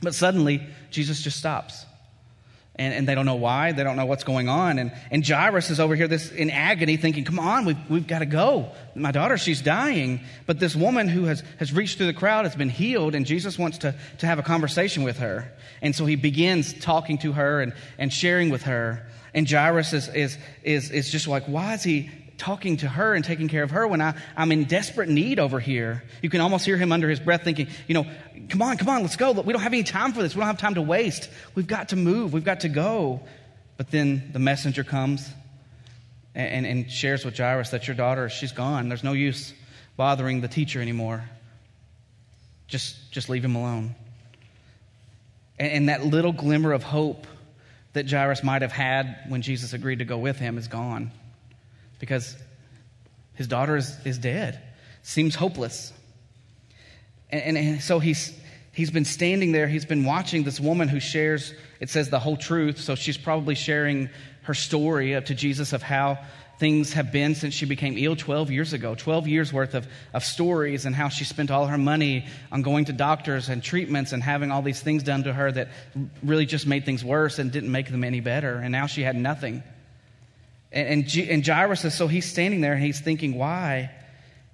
But 0.00 0.14
suddenly, 0.14 0.66
Jesus 0.90 1.20
just 1.22 1.38
stops 1.38 1.84
and, 2.76 2.94
and 2.94 3.08
they 3.08 3.14
don't 3.14 3.26
know 3.26 3.34
why. 3.34 3.72
They 3.72 3.84
don't 3.84 3.96
know 3.96 4.06
what's 4.06 4.24
going 4.24 4.48
on. 4.48 4.78
And, 4.78 4.92
and 5.10 5.26
Jairus 5.26 5.68
is 5.68 5.78
over 5.78 5.94
here 5.94 6.08
this 6.08 6.30
in 6.32 6.50
agony 6.50 6.96
thinking, 6.96 7.24
come 7.24 7.38
on, 7.38 7.66
we've, 7.66 7.90
we've 7.90 8.06
got 8.06 8.20
to 8.20 8.26
go. 8.26 8.70
My 8.94 9.12
daughter, 9.12 9.36
she's 9.36 9.60
dying. 9.60 10.20
But 10.46 10.58
this 10.58 10.74
woman 10.74 11.08
who 11.08 11.24
has, 11.24 11.42
has 11.58 11.72
reached 11.72 11.98
through 11.98 12.06
the 12.06 12.14
crowd 12.14 12.46
has 12.46 12.56
been 12.56 12.70
healed, 12.70 13.14
and 13.14 13.26
Jesus 13.26 13.58
wants 13.58 13.78
to, 13.78 13.94
to 14.18 14.26
have 14.26 14.38
a 14.38 14.42
conversation 14.42 15.02
with 15.02 15.18
her. 15.18 15.52
And 15.82 15.94
so 15.94 16.06
he 16.06 16.16
begins 16.16 16.72
talking 16.72 17.18
to 17.18 17.32
her 17.32 17.60
and, 17.60 17.74
and 17.98 18.10
sharing 18.10 18.48
with 18.48 18.62
her. 18.62 19.06
And 19.34 19.48
Jairus 19.48 19.92
is, 19.92 20.08
is, 20.08 20.38
is, 20.62 20.90
is 20.90 21.10
just 21.10 21.28
like, 21.28 21.44
why 21.44 21.74
is 21.74 21.82
he 21.82 22.10
talking 22.42 22.76
to 22.78 22.88
her 22.88 23.14
and 23.14 23.24
taking 23.24 23.46
care 23.46 23.62
of 23.62 23.70
her 23.70 23.86
when 23.86 24.00
I, 24.00 24.14
I'm 24.36 24.50
in 24.50 24.64
desperate 24.64 25.08
need 25.08 25.38
over 25.38 25.60
here. 25.60 26.02
You 26.22 26.28
can 26.28 26.40
almost 26.40 26.66
hear 26.66 26.76
him 26.76 26.90
under 26.90 27.08
his 27.08 27.20
breath 27.20 27.44
thinking, 27.44 27.68
you 27.86 27.94
know, 27.94 28.04
come 28.48 28.60
on, 28.60 28.76
come 28.78 28.88
on, 28.88 29.02
let's 29.02 29.14
go. 29.14 29.30
We 29.30 29.52
don't 29.52 29.62
have 29.62 29.72
any 29.72 29.84
time 29.84 30.12
for 30.12 30.22
this. 30.22 30.34
We 30.34 30.40
don't 30.40 30.48
have 30.48 30.58
time 30.58 30.74
to 30.74 30.82
waste. 30.82 31.30
We've 31.54 31.68
got 31.68 31.90
to 31.90 31.96
move. 31.96 32.32
We've 32.32 32.44
got 32.44 32.60
to 32.60 32.68
go. 32.68 33.20
But 33.76 33.92
then 33.92 34.30
the 34.32 34.40
messenger 34.40 34.82
comes 34.82 35.30
and, 36.34 36.66
and, 36.66 36.66
and 36.66 36.90
shares 36.90 37.24
with 37.24 37.36
Jairus 37.36 37.70
that 37.70 37.86
your 37.86 37.94
daughter, 37.94 38.28
she's 38.28 38.52
gone. 38.52 38.88
There's 38.88 39.04
no 39.04 39.12
use 39.12 39.54
bothering 39.96 40.40
the 40.40 40.48
teacher 40.48 40.82
anymore. 40.82 41.22
Just, 42.66 43.12
just 43.12 43.28
leave 43.28 43.44
him 43.44 43.54
alone. 43.54 43.94
And, 45.60 45.72
and 45.72 45.88
that 45.90 46.04
little 46.04 46.32
glimmer 46.32 46.72
of 46.72 46.82
hope 46.82 47.28
that 47.92 48.10
Jairus 48.10 48.42
might 48.42 48.62
have 48.62 48.72
had 48.72 49.26
when 49.28 49.42
Jesus 49.42 49.74
agreed 49.74 50.00
to 50.00 50.04
go 50.04 50.18
with 50.18 50.40
him 50.40 50.58
is 50.58 50.66
gone 50.66 51.12
because 52.02 52.36
his 53.34 53.46
daughter 53.46 53.76
is, 53.76 53.96
is 54.04 54.18
dead. 54.18 54.60
Seems 55.04 55.36
hopeless. 55.36 55.92
And, 57.30 57.42
and, 57.42 57.56
and, 57.56 57.80
so 57.80 58.00
he's, 58.00 58.36
he's 58.72 58.90
been 58.90 59.04
standing 59.04 59.52
there, 59.52 59.68
he's 59.68 59.84
been 59.84 60.04
watching 60.04 60.42
this 60.42 60.58
woman 60.58 60.88
who 60.88 60.98
shares, 60.98 61.54
it 61.78 61.90
says, 61.90 62.10
the 62.10 62.18
whole 62.18 62.36
truth. 62.36 62.80
So 62.80 62.96
she's 62.96 63.16
probably 63.16 63.54
sharing 63.54 64.10
her 64.42 64.52
story 64.52 65.14
up 65.14 65.26
to 65.26 65.36
Jesus 65.36 65.72
of 65.72 65.80
how 65.80 66.18
things 66.58 66.94
have 66.94 67.12
been 67.12 67.36
since 67.36 67.54
she 67.54 67.66
became 67.66 67.96
ill 67.96 68.14
12 68.14 68.50
years 68.50 68.72
ago 68.72 68.94
12 68.94 69.26
years 69.26 69.52
worth 69.52 69.74
of, 69.74 69.86
of 70.12 70.22
stories 70.22 70.86
and 70.86 70.94
how 70.94 71.08
she 71.08 71.24
spent 71.24 71.50
all 71.50 71.66
her 71.66 71.78
money 71.78 72.24
on 72.52 72.62
going 72.62 72.84
to 72.84 72.92
doctors 72.92 73.48
and 73.48 73.64
treatments 73.64 74.12
and 74.12 74.22
having 74.22 74.52
all 74.52 74.62
these 74.62 74.80
things 74.80 75.02
done 75.02 75.24
to 75.24 75.32
her 75.32 75.50
that 75.50 75.68
really 76.22 76.46
just 76.46 76.64
made 76.64 76.84
things 76.84 77.04
worse 77.04 77.40
and 77.40 77.50
didn't 77.50 77.72
make 77.72 77.90
them 77.90 78.04
any 78.04 78.20
better 78.20 78.56
and 78.58 78.70
now 78.70 78.86
she 78.86 79.02
had 79.02 79.16
nothing 79.16 79.62
and, 80.72 81.04
and, 81.04 81.28
and 81.28 81.46
Jairus 81.46 81.80
says, 81.80 81.94
so 81.94 82.08
he's 82.08 82.24
standing 82.24 82.60
there 82.60 82.72
and 82.72 82.82
he's 82.82 83.00
thinking, 83.00 83.36
why 83.36 83.90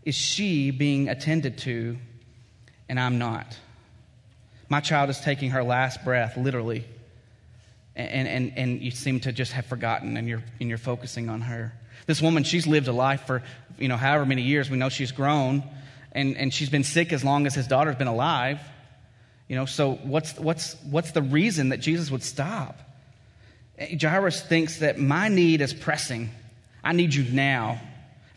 is 0.05 0.15
she 0.15 0.71
being 0.71 1.09
attended 1.09 1.59
to 1.59 1.97
and 2.89 2.99
I'm 2.99 3.19
not? 3.19 3.57
My 4.69 4.81
child 4.81 5.11
is 5.11 5.21
taking 5.21 5.51
her 5.51 5.63
last 5.63 6.05
breath, 6.05 6.37
literally. 6.37 6.85
and, 7.99 8.29
and, 8.29 8.53
and 8.57 8.81
you 8.81 8.91
seem 8.93 9.21
to 9.21 9.33
just 9.33 9.53
have 9.53 9.67
forgotten 9.67 10.17
and 10.17 10.29
you're, 10.29 10.43
and 10.61 10.69
you're 10.69 10.79
focusing 10.79 11.29
on 11.29 11.41
her. 11.43 11.73
This 12.07 12.23
woman, 12.23 12.45
she's 12.45 12.67
lived 12.67 12.89
a 12.89 12.93
life 12.93 13.27
for, 13.27 13.43
you 13.79 13.89
know, 13.89 13.97
however 13.97 14.25
many 14.25 14.43
years. 14.43 14.71
We 14.71 14.79
know 14.79 14.89
she's 14.89 15.13
grown 15.13 15.65
and, 16.13 16.37
and 16.37 16.55
she's 16.55 16.71
been 16.71 16.85
sick 16.85 17.13
as 17.13 17.25
long 17.25 17.47
as 17.47 17.55
his 17.55 17.67
daughter's 17.67 17.97
been 17.97 18.07
alive. 18.07 18.61
You 19.49 19.57
know, 19.57 19.67
so 19.67 19.95
what's, 19.95 20.39
what's, 20.39 20.75
what's 20.85 21.11
the 21.11 21.23
reason 21.23 21.71
that 21.71 21.79
Jesus 21.79 22.11
would 22.11 22.23
stop? 22.23 22.79
Jairus 23.81 24.43
thinks 24.43 24.79
that 24.79 24.99
my 24.99 25.29
need 25.29 25.61
is 25.61 25.73
pressing. 25.73 26.31
I 26.83 26.93
need 26.93 27.15
you 27.15 27.25
now. 27.33 27.75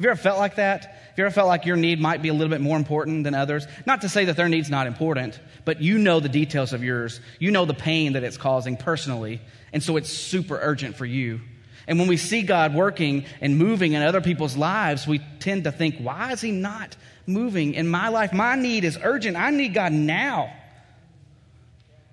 Have 0.01 0.05
you 0.05 0.09
ever 0.09 0.19
felt 0.19 0.39
like 0.39 0.55
that? 0.55 0.83
Have 0.83 1.17
you 1.17 1.25
ever 1.25 1.33
felt 1.33 1.47
like 1.47 1.65
your 1.65 1.77
need 1.77 1.99
might 1.99 2.21
be 2.21 2.29
a 2.29 2.33
little 2.33 2.49
bit 2.49 2.61
more 2.61 2.77
important 2.77 3.23
than 3.23 3.35
others? 3.35 3.67
Not 3.85 4.01
to 4.01 4.09
say 4.09 4.25
that 4.25 4.35
their 4.35 4.49
need's 4.49 4.69
not 4.69 4.87
important, 4.87 5.39
but 5.65 5.81
you 5.81 5.97
know 5.97 6.19
the 6.19 6.29
details 6.29 6.73
of 6.73 6.83
yours. 6.83 7.19
You 7.39 7.51
know 7.51 7.65
the 7.65 7.73
pain 7.73 8.13
that 8.13 8.23
it's 8.23 8.37
causing 8.37 8.77
personally, 8.77 9.41
and 9.73 9.83
so 9.83 9.97
it's 9.97 10.09
super 10.09 10.57
urgent 10.59 10.95
for 10.95 11.05
you. 11.05 11.41
And 11.87 11.99
when 11.99 12.07
we 12.07 12.17
see 12.17 12.43
God 12.43 12.73
working 12.73 13.25
and 13.41 13.57
moving 13.57 13.93
in 13.93 14.01
other 14.01 14.21
people's 14.21 14.55
lives, 14.55 15.07
we 15.07 15.19
tend 15.39 15.65
to 15.65 15.71
think, 15.71 15.97
why 15.97 16.31
is 16.31 16.41
He 16.41 16.51
not 16.51 16.95
moving 17.25 17.73
in 17.73 17.87
my 17.87 18.09
life? 18.09 18.33
My 18.33 18.55
need 18.55 18.83
is 18.83 18.97
urgent. 19.01 19.37
I 19.37 19.49
need 19.51 19.73
God 19.73 19.91
now. 19.91 20.53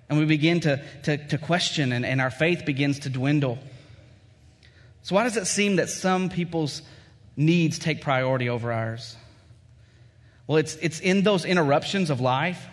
And 0.09 0.17
we 0.17 0.25
begin 0.25 0.59
to, 0.61 0.83
to, 1.03 1.17
to 1.27 1.37
question, 1.37 1.93
and, 1.93 2.05
and 2.05 2.19
our 2.19 2.31
faith 2.31 2.65
begins 2.65 2.99
to 2.99 3.09
dwindle. 3.09 3.59
So, 5.03 5.15
why 5.15 5.23
does 5.23 5.37
it 5.37 5.45
seem 5.45 5.77
that 5.77 5.89
some 5.89 6.29
people's 6.29 6.81
needs 7.37 7.79
take 7.79 8.01
priority 8.01 8.49
over 8.49 8.71
ours? 8.73 9.15
Well, 10.47 10.57
it's, 10.57 10.75
it's 10.81 10.99
in 10.99 11.21
those 11.21 11.45
interruptions 11.45 12.09
of 12.09 12.19
life 12.19 12.65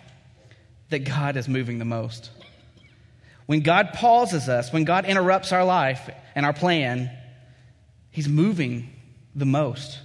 that 0.88 1.00
God 1.00 1.36
is 1.36 1.46
moving 1.46 1.78
the 1.78 1.84
most. 1.84 2.30
When 3.44 3.60
God 3.60 3.90
pauses 3.92 4.48
us, 4.48 4.72
when 4.72 4.84
God 4.84 5.04
interrupts 5.04 5.52
our 5.52 5.64
life 5.64 6.10
and 6.34 6.46
our 6.46 6.52
plan, 6.52 7.10
He's 8.10 8.28
moving 8.28 8.90
the 9.34 9.44
most. 9.44 9.98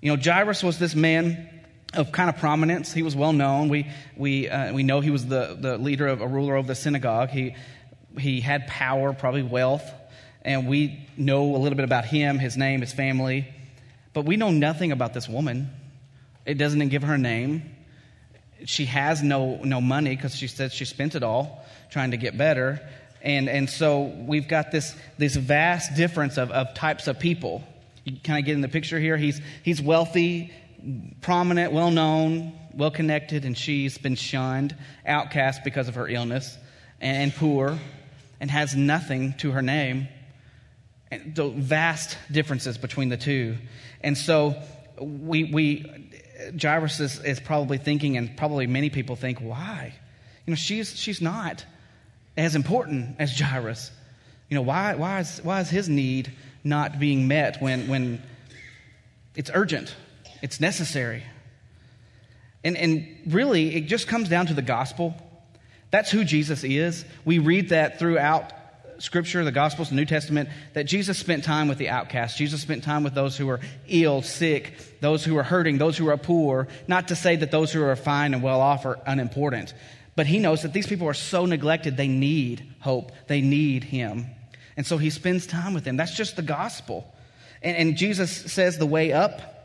You 0.00 0.16
know, 0.16 0.22
Jairus 0.22 0.62
was 0.62 0.78
this 0.78 0.94
man 0.94 1.55
of 1.94 2.12
kind 2.12 2.28
of 2.28 2.36
prominence. 2.38 2.92
He 2.92 3.02
was 3.02 3.16
well 3.16 3.32
known. 3.32 3.68
We, 3.68 3.86
we, 4.16 4.48
uh, 4.48 4.72
we 4.72 4.82
know 4.82 5.00
he 5.00 5.10
was 5.10 5.26
the, 5.26 5.56
the 5.58 5.78
leader 5.78 6.06
of 6.06 6.20
a 6.20 6.26
ruler 6.26 6.56
of 6.56 6.66
the 6.66 6.74
synagogue. 6.74 7.30
He, 7.30 7.54
he 8.18 8.40
had 8.40 8.66
power, 8.66 9.12
probably 9.12 9.42
wealth, 9.42 9.88
and 10.42 10.68
we 10.68 11.06
know 11.16 11.54
a 11.54 11.58
little 11.58 11.76
bit 11.76 11.84
about 11.84 12.04
him, 12.04 12.38
his 12.38 12.56
name, 12.56 12.80
his 12.80 12.92
family. 12.92 13.48
But 14.12 14.24
we 14.24 14.36
know 14.36 14.50
nothing 14.50 14.92
about 14.92 15.14
this 15.14 15.28
woman. 15.28 15.70
It 16.44 16.54
doesn't 16.54 16.88
give 16.88 17.02
her 17.02 17.14
a 17.14 17.18
name. 17.18 17.74
She 18.64 18.86
has 18.86 19.22
no, 19.22 19.56
no 19.62 19.80
money 19.80 20.16
because 20.16 20.34
she 20.34 20.46
said 20.46 20.72
she 20.72 20.84
spent 20.84 21.14
it 21.14 21.22
all 21.22 21.64
trying 21.90 22.12
to 22.12 22.16
get 22.16 22.38
better. 22.38 22.80
And, 23.22 23.48
and 23.48 23.68
so 23.68 24.02
we've 24.02 24.48
got 24.48 24.70
this, 24.70 24.94
this 25.18 25.36
vast 25.36 25.96
difference 25.96 26.38
of, 26.38 26.50
of 26.50 26.74
types 26.74 27.08
of 27.08 27.18
people. 27.18 27.62
You 28.04 28.16
kind 28.22 28.38
of 28.38 28.44
get 28.44 28.54
in 28.54 28.60
the 28.60 28.68
picture 28.68 29.00
here. 29.00 29.16
He's, 29.16 29.40
he's 29.64 29.82
wealthy, 29.82 30.52
prominent, 31.20 31.72
well 31.72 31.90
known, 31.90 32.52
well 32.74 32.90
connected, 32.90 33.44
and 33.44 33.56
she's 33.56 33.98
been 33.98 34.14
shunned, 34.14 34.76
outcast 35.06 35.64
because 35.64 35.88
of 35.88 35.94
her 35.94 36.08
illness, 36.08 36.56
and 37.00 37.34
poor, 37.34 37.78
and 38.40 38.50
has 38.50 38.76
nothing 38.76 39.34
to 39.38 39.52
her 39.52 39.62
name. 39.62 40.08
And 41.10 41.34
the 41.34 41.48
vast 41.48 42.16
differences 42.30 42.78
between 42.78 43.08
the 43.08 43.16
two. 43.16 43.56
And 44.00 44.16
so 44.16 44.56
we, 45.00 45.44
we 45.44 46.12
Jairus 46.60 47.00
is, 47.00 47.22
is 47.24 47.40
probably 47.40 47.78
thinking, 47.78 48.16
and 48.16 48.36
probably 48.36 48.66
many 48.66 48.90
people 48.90 49.16
think, 49.16 49.38
why? 49.40 49.94
You 50.46 50.52
know, 50.52 50.56
she's, 50.56 50.96
she's 50.96 51.20
not 51.20 51.64
as 52.36 52.54
important 52.54 53.16
as 53.18 53.38
Jairus. 53.38 53.90
You 54.48 54.56
know, 54.56 54.62
why, 54.62 54.94
why, 54.94 55.20
is, 55.20 55.40
why 55.42 55.60
is 55.60 55.70
his 55.70 55.88
need 55.88 56.32
not 56.62 56.98
being 56.98 57.26
met 57.26 57.60
when, 57.60 57.88
when 57.88 58.22
it's 59.34 59.50
urgent? 59.52 59.94
It's 60.42 60.60
necessary. 60.60 61.22
And, 62.64 62.76
and 62.76 63.06
really, 63.26 63.74
it 63.76 63.82
just 63.82 64.08
comes 64.08 64.28
down 64.28 64.46
to 64.46 64.54
the 64.54 64.62
gospel. 64.62 65.14
That's 65.90 66.10
who 66.10 66.24
Jesus 66.24 66.64
is. 66.64 67.04
We 67.24 67.38
read 67.38 67.68
that 67.68 67.98
throughout 67.98 68.52
Scripture, 68.98 69.44
the 69.44 69.52
Gospels, 69.52 69.90
the 69.90 69.94
New 69.94 70.06
Testament, 70.06 70.48
that 70.72 70.84
Jesus 70.84 71.18
spent 71.18 71.44
time 71.44 71.68
with 71.68 71.78
the 71.78 71.90
outcasts. 71.90 72.38
Jesus 72.38 72.60
spent 72.60 72.82
time 72.82 73.04
with 73.04 73.14
those 73.14 73.36
who 73.36 73.46
were 73.46 73.60
ill, 73.88 74.22
sick, 74.22 74.74
those 75.00 75.24
who 75.24 75.34
were 75.34 75.42
hurting, 75.42 75.78
those 75.78 75.96
who 75.96 76.08
are 76.08 76.16
poor. 76.16 76.68
Not 76.88 77.08
to 77.08 77.16
say 77.16 77.36
that 77.36 77.50
those 77.50 77.72
who 77.72 77.82
are 77.82 77.96
fine 77.96 78.34
and 78.34 78.42
well 78.42 78.60
off 78.60 78.86
are 78.86 78.98
unimportant, 79.06 79.74
but 80.14 80.26
he 80.26 80.38
knows 80.38 80.62
that 80.62 80.72
these 80.72 80.86
people 80.86 81.06
are 81.08 81.14
so 81.14 81.46
neglected, 81.46 81.96
they 81.96 82.08
need 82.08 82.66
hope, 82.80 83.12
they 83.26 83.40
need 83.40 83.84
him. 83.84 84.26
And 84.76 84.86
so 84.86 84.98
he 84.98 85.10
spends 85.10 85.46
time 85.46 85.74
with 85.74 85.84
them. 85.84 85.96
That's 85.96 86.14
just 86.14 86.36
the 86.36 86.42
gospel. 86.42 87.12
And, 87.62 87.76
and 87.76 87.96
Jesus 87.96 88.30
says 88.30 88.78
the 88.78 88.86
way 88.86 89.12
up 89.12 89.55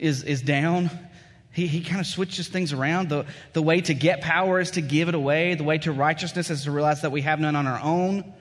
is, 0.00 0.24
is 0.24 0.42
down. 0.42 0.90
He, 1.52 1.66
he 1.66 1.82
kind 1.82 2.00
of 2.00 2.06
switches 2.06 2.48
things 2.48 2.72
around. 2.72 3.08
The, 3.08 3.26
the 3.52 3.62
way 3.62 3.80
to 3.82 3.94
get 3.94 4.20
power 4.20 4.60
is 4.60 4.72
to 4.72 4.80
give 4.80 5.08
it 5.08 5.14
away. 5.14 5.54
The 5.54 5.64
way 5.64 5.78
to 5.78 5.92
righteousness 5.92 6.50
is 6.50 6.64
to 6.64 6.70
realize 6.70 7.02
that 7.02 7.12
we 7.12 7.22
have 7.22 7.40
none 7.40 7.56
on 7.56 7.66
our 7.66 7.80
own. 7.80 8.32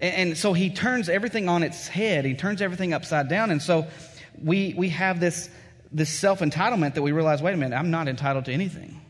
And, 0.00 0.14
and 0.14 0.36
so 0.36 0.52
he 0.52 0.70
turns 0.70 1.08
everything 1.08 1.48
on 1.48 1.62
its 1.62 1.88
head. 1.88 2.24
He 2.24 2.34
turns 2.34 2.62
everything 2.62 2.92
upside 2.92 3.28
down. 3.28 3.50
And 3.50 3.62
so 3.62 3.86
we, 4.42 4.74
we 4.76 4.88
have 4.90 5.20
this, 5.20 5.48
this 5.92 6.10
self 6.10 6.40
entitlement 6.40 6.94
that 6.94 7.02
we 7.02 7.12
realize 7.12 7.42
wait 7.42 7.54
a 7.54 7.56
minute, 7.56 7.76
I'm 7.76 7.90
not 7.90 8.08
entitled 8.08 8.46
to 8.46 8.52
anything. 8.52 9.00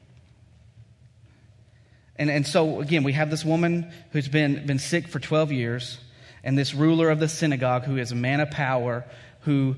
And, 2.18 2.30
and 2.30 2.46
so, 2.46 2.80
again, 2.80 3.02
we 3.02 3.12
have 3.12 3.30
this 3.30 3.44
woman 3.44 3.92
who's 4.10 4.28
been, 4.28 4.66
been 4.66 4.78
sick 4.78 5.06
for 5.08 5.20
12 5.20 5.52
years, 5.52 5.98
and 6.42 6.56
this 6.56 6.75
ruler 6.75 7.10
of 7.10 7.20
the 7.20 7.28
synagogue 7.28 7.84
who 7.84 7.98
is 7.98 8.10
a 8.10 8.14
man 8.14 8.40
of 8.40 8.50
power 8.50 9.04
who 9.40 9.76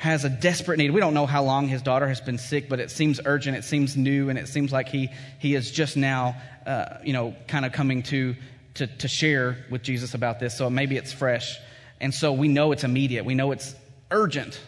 has 0.00 0.24
a 0.24 0.30
desperate 0.30 0.78
need. 0.78 0.92
We 0.92 1.00
don't 1.00 1.12
know 1.12 1.26
how 1.26 1.42
long 1.42 1.68
his 1.68 1.82
daughter 1.82 2.08
has 2.08 2.22
been 2.22 2.38
sick, 2.38 2.70
but 2.70 2.80
it 2.80 2.90
seems 2.90 3.20
urgent, 3.22 3.58
it 3.58 3.64
seems 3.64 3.98
new, 3.98 4.30
and 4.30 4.38
it 4.38 4.48
seems 4.48 4.72
like 4.72 4.88
he, 4.88 5.10
he 5.38 5.54
is 5.54 5.70
just 5.70 5.94
now, 5.94 6.36
uh, 6.64 6.96
you 7.04 7.12
know, 7.12 7.36
kind 7.48 7.66
of 7.66 7.72
coming 7.72 8.02
to, 8.04 8.34
to, 8.76 8.86
to 8.86 9.08
share 9.08 9.58
with 9.70 9.82
Jesus 9.82 10.14
about 10.14 10.40
this. 10.40 10.56
So 10.56 10.70
maybe 10.70 10.96
it's 10.96 11.12
fresh. 11.12 11.58
And 12.00 12.14
so 12.14 12.32
we 12.32 12.48
know 12.48 12.72
it's 12.72 12.82
immediate, 12.82 13.26
we 13.26 13.34
know 13.34 13.52
it's 13.52 13.74
urgent. 14.10 14.58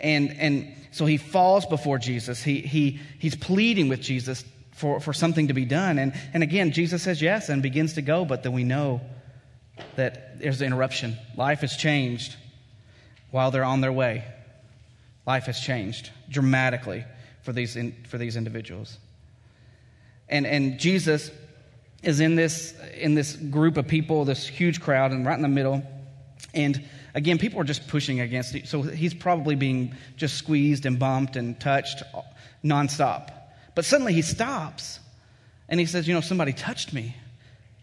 And, 0.00 0.34
and 0.38 0.74
so 0.90 1.04
he 1.04 1.18
falls 1.18 1.66
before 1.66 1.98
Jesus. 1.98 2.42
He, 2.42 2.62
he, 2.62 2.98
he's 3.18 3.36
pleading 3.36 3.90
with 3.90 4.00
Jesus 4.00 4.42
for, 4.72 5.00
for 5.00 5.12
something 5.12 5.48
to 5.48 5.54
be 5.54 5.66
done. 5.66 5.98
And, 5.98 6.14
and 6.32 6.42
again, 6.42 6.72
Jesus 6.72 7.02
says 7.02 7.20
yes 7.20 7.50
and 7.50 7.62
begins 7.62 7.92
to 7.92 8.00
go, 8.00 8.24
but 8.24 8.42
then 8.42 8.54
we 8.54 8.64
know 8.64 9.02
that 9.96 10.40
there's 10.40 10.62
an 10.62 10.68
interruption. 10.68 11.18
Life 11.36 11.60
has 11.60 11.76
changed 11.76 12.36
while 13.30 13.50
they're 13.50 13.64
on 13.64 13.80
their 13.80 13.92
way. 13.92 14.24
Life 15.26 15.46
has 15.46 15.60
changed 15.60 16.10
dramatically 16.28 17.04
for 17.42 17.52
these, 17.52 17.76
in, 17.76 17.94
for 18.08 18.18
these 18.18 18.36
individuals. 18.36 18.98
And, 20.28 20.46
and 20.46 20.78
Jesus 20.78 21.30
is 22.02 22.20
in 22.20 22.36
this, 22.36 22.74
in 22.96 23.14
this 23.14 23.36
group 23.36 23.76
of 23.76 23.86
people, 23.86 24.24
this 24.24 24.46
huge 24.46 24.80
crowd, 24.80 25.12
and 25.12 25.26
right 25.26 25.36
in 25.36 25.42
the 25.42 25.48
middle. 25.48 25.82
And 26.54 26.82
again, 27.14 27.38
people 27.38 27.60
are 27.60 27.64
just 27.64 27.88
pushing 27.88 28.20
against 28.20 28.54
it. 28.54 28.66
So 28.66 28.82
he's 28.82 29.14
probably 29.14 29.54
being 29.54 29.94
just 30.16 30.36
squeezed 30.36 30.86
and 30.86 30.98
bumped 30.98 31.36
and 31.36 31.58
touched 31.60 32.02
nonstop. 32.64 33.32
But 33.74 33.84
suddenly 33.84 34.12
he 34.12 34.22
stops 34.22 35.00
and 35.68 35.78
he 35.78 35.86
says, 35.86 36.08
You 36.08 36.14
know, 36.14 36.20
somebody 36.20 36.52
touched 36.52 36.92
me. 36.92 37.16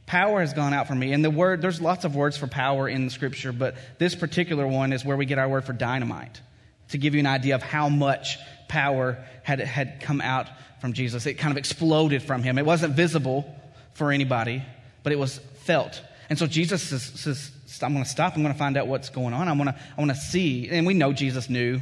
Power 0.08 0.40
has 0.40 0.54
gone 0.54 0.74
out 0.74 0.88
from 0.88 1.00
me. 1.00 1.14
And 1.14 1.24
the 1.24 1.30
word, 1.30 1.62
there's 1.62 1.82
lots 1.82 2.06
of 2.06 2.16
words 2.16 2.38
for 2.38 2.48
power 2.48 2.88
in 2.90 3.06
the 3.06 3.12
scripture, 3.12 3.52
but 3.52 3.76
this 4.00 4.16
particular 4.16 4.66
one 4.66 4.94
is 4.94 5.06
where 5.06 5.18
we 5.18 5.26
get 5.26 5.38
our 5.38 5.50
word 5.50 5.66
for 5.66 5.74
dynamite, 5.74 6.42
to 6.90 6.98
give 6.98 7.14
you 7.14 7.20
an 7.20 7.26
idea 7.28 7.56
of 7.56 7.62
how 7.62 7.90
much 7.90 8.40
power 8.70 9.24
had, 9.44 9.60
had 9.60 10.00
come 10.00 10.22
out 10.22 10.48
from 10.80 10.94
Jesus. 10.94 11.26
It 11.26 11.36
kind 11.36 11.52
of 11.52 11.58
exploded 11.58 12.24
from 12.24 12.42
him. 12.42 12.58
It 12.58 12.66
wasn't 12.66 12.96
visible 12.96 13.54
for 13.94 14.12
anybody, 14.12 14.64
but 15.04 15.12
it 15.12 15.20
was 15.20 15.40
felt. 15.64 16.02
And 16.30 16.40
so 16.40 16.48
Jesus 16.48 16.82
says, 16.84 17.04
says 17.04 17.52
I'm 17.84 17.92
going 17.92 18.06
to 18.06 18.10
stop. 18.10 18.36
I'm 18.36 18.44
going 18.44 18.54
to 18.54 18.60
find 18.60 18.78
out 18.78 18.88
what's 18.88 19.10
going 19.10 19.34
on. 19.34 19.50
I 19.50 19.52
want 19.52 19.70
to, 19.70 19.76
I 19.76 20.02
want 20.02 20.12
to 20.12 20.18
see. 20.18 20.70
And 20.70 20.88
we 20.88 20.94
know 20.94 21.12
Jesus 21.12 21.50
knew. 21.50 21.82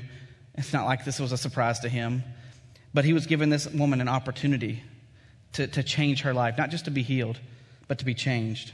It's 0.56 0.74
not 0.74 0.86
like 0.86 1.06
this 1.06 1.20
was 1.20 1.32
a 1.32 1.38
surprise 1.38 1.80
to 1.82 1.90
him. 1.90 2.24
But 2.92 3.06
he 3.06 3.14
was 3.14 3.28
giving 3.28 3.50
this 3.50 3.68
woman 3.68 4.02
an 4.02 4.08
opportunity 4.08 4.82
to, 5.54 5.68
to 5.68 5.84
change 5.84 6.22
her 6.22 6.34
life, 6.34 6.58
not 6.58 6.72
just 6.72 6.86
to 6.86 6.92
be 6.92 7.04
healed, 7.04 7.40
but 7.88 8.00
to 8.00 8.06
be 8.06 8.14
changed. 8.14 8.72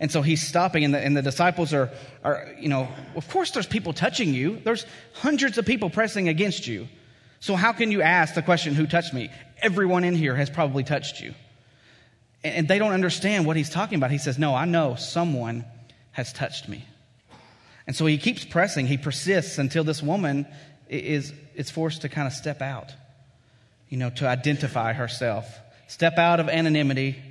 And 0.00 0.10
so 0.10 0.22
he's 0.22 0.46
stopping, 0.46 0.84
and 0.84 0.94
the, 0.94 0.98
and 0.98 1.16
the 1.16 1.22
disciples 1.22 1.74
are, 1.74 1.90
are, 2.24 2.48
you 2.58 2.68
know, 2.68 2.88
of 3.16 3.28
course 3.28 3.50
there's 3.50 3.66
people 3.66 3.92
touching 3.92 4.32
you. 4.32 4.60
There's 4.64 4.86
hundreds 5.12 5.58
of 5.58 5.66
people 5.66 5.90
pressing 5.90 6.28
against 6.28 6.66
you. 6.66 6.88
So 7.40 7.54
how 7.54 7.72
can 7.72 7.90
you 7.90 8.00
ask 8.00 8.34
the 8.34 8.42
question, 8.42 8.74
who 8.74 8.86
touched 8.86 9.12
me? 9.12 9.30
Everyone 9.60 10.04
in 10.04 10.14
here 10.14 10.34
has 10.34 10.48
probably 10.48 10.84
touched 10.84 11.20
you. 11.20 11.34
And, 12.42 12.54
and 12.54 12.68
they 12.68 12.78
don't 12.78 12.92
understand 12.92 13.44
what 13.44 13.56
he's 13.56 13.68
talking 13.68 13.96
about. 13.96 14.10
He 14.10 14.18
says, 14.18 14.38
no, 14.38 14.54
I 14.54 14.64
know 14.64 14.94
someone 14.94 15.66
has 16.12 16.32
touched 16.32 16.68
me. 16.68 16.86
And 17.86 17.94
so 17.94 18.06
he 18.06 18.16
keeps 18.18 18.44
pressing. 18.44 18.86
He 18.86 18.96
persists 18.96 19.58
until 19.58 19.84
this 19.84 20.02
woman 20.02 20.46
is, 20.88 21.32
is 21.54 21.70
forced 21.70 22.02
to 22.02 22.08
kind 22.08 22.26
of 22.26 22.32
step 22.32 22.62
out, 22.62 22.94
you 23.88 23.98
know, 23.98 24.10
to 24.10 24.26
identify 24.26 24.92
herself, 24.92 25.58
step 25.88 26.16
out 26.16 26.40
of 26.40 26.48
anonymity 26.48 27.22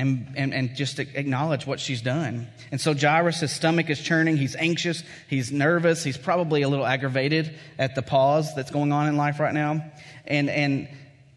and, 0.00 0.32
and, 0.34 0.54
and 0.54 0.74
just 0.74 0.98
acknowledge 0.98 1.66
what 1.66 1.78
she's 1.78 2.00
done. 2.00 2.48
And 2.72 2.80
so 2.80 2.94
Jairus, 2.94 3.40
his 3.40 3.52
stomach 3.52 3.90
is 3.90 4.00
churning. 4.00 4.38
He's 4.38 4.56
anxious. 4.56 5.04
He's 5.28 5.52
nervous. 5.52 6.02
He's 6.02 6.16
probably 6.16 6.62
a 6.62 6.68
little 6.68 6.86
aggravated 6.86 7.54
at 7.78 7.94
the 7.94 8.02
pause 8.02 8.54
that's 8.54 8.70
going 8.70 8.92
on 8.92 9.08
in 9.08 9.16
life 9.16 9.38
right 9.38 9.52
now. 9.52 9.84
And, 10.26 10.48
and 10.48 10.88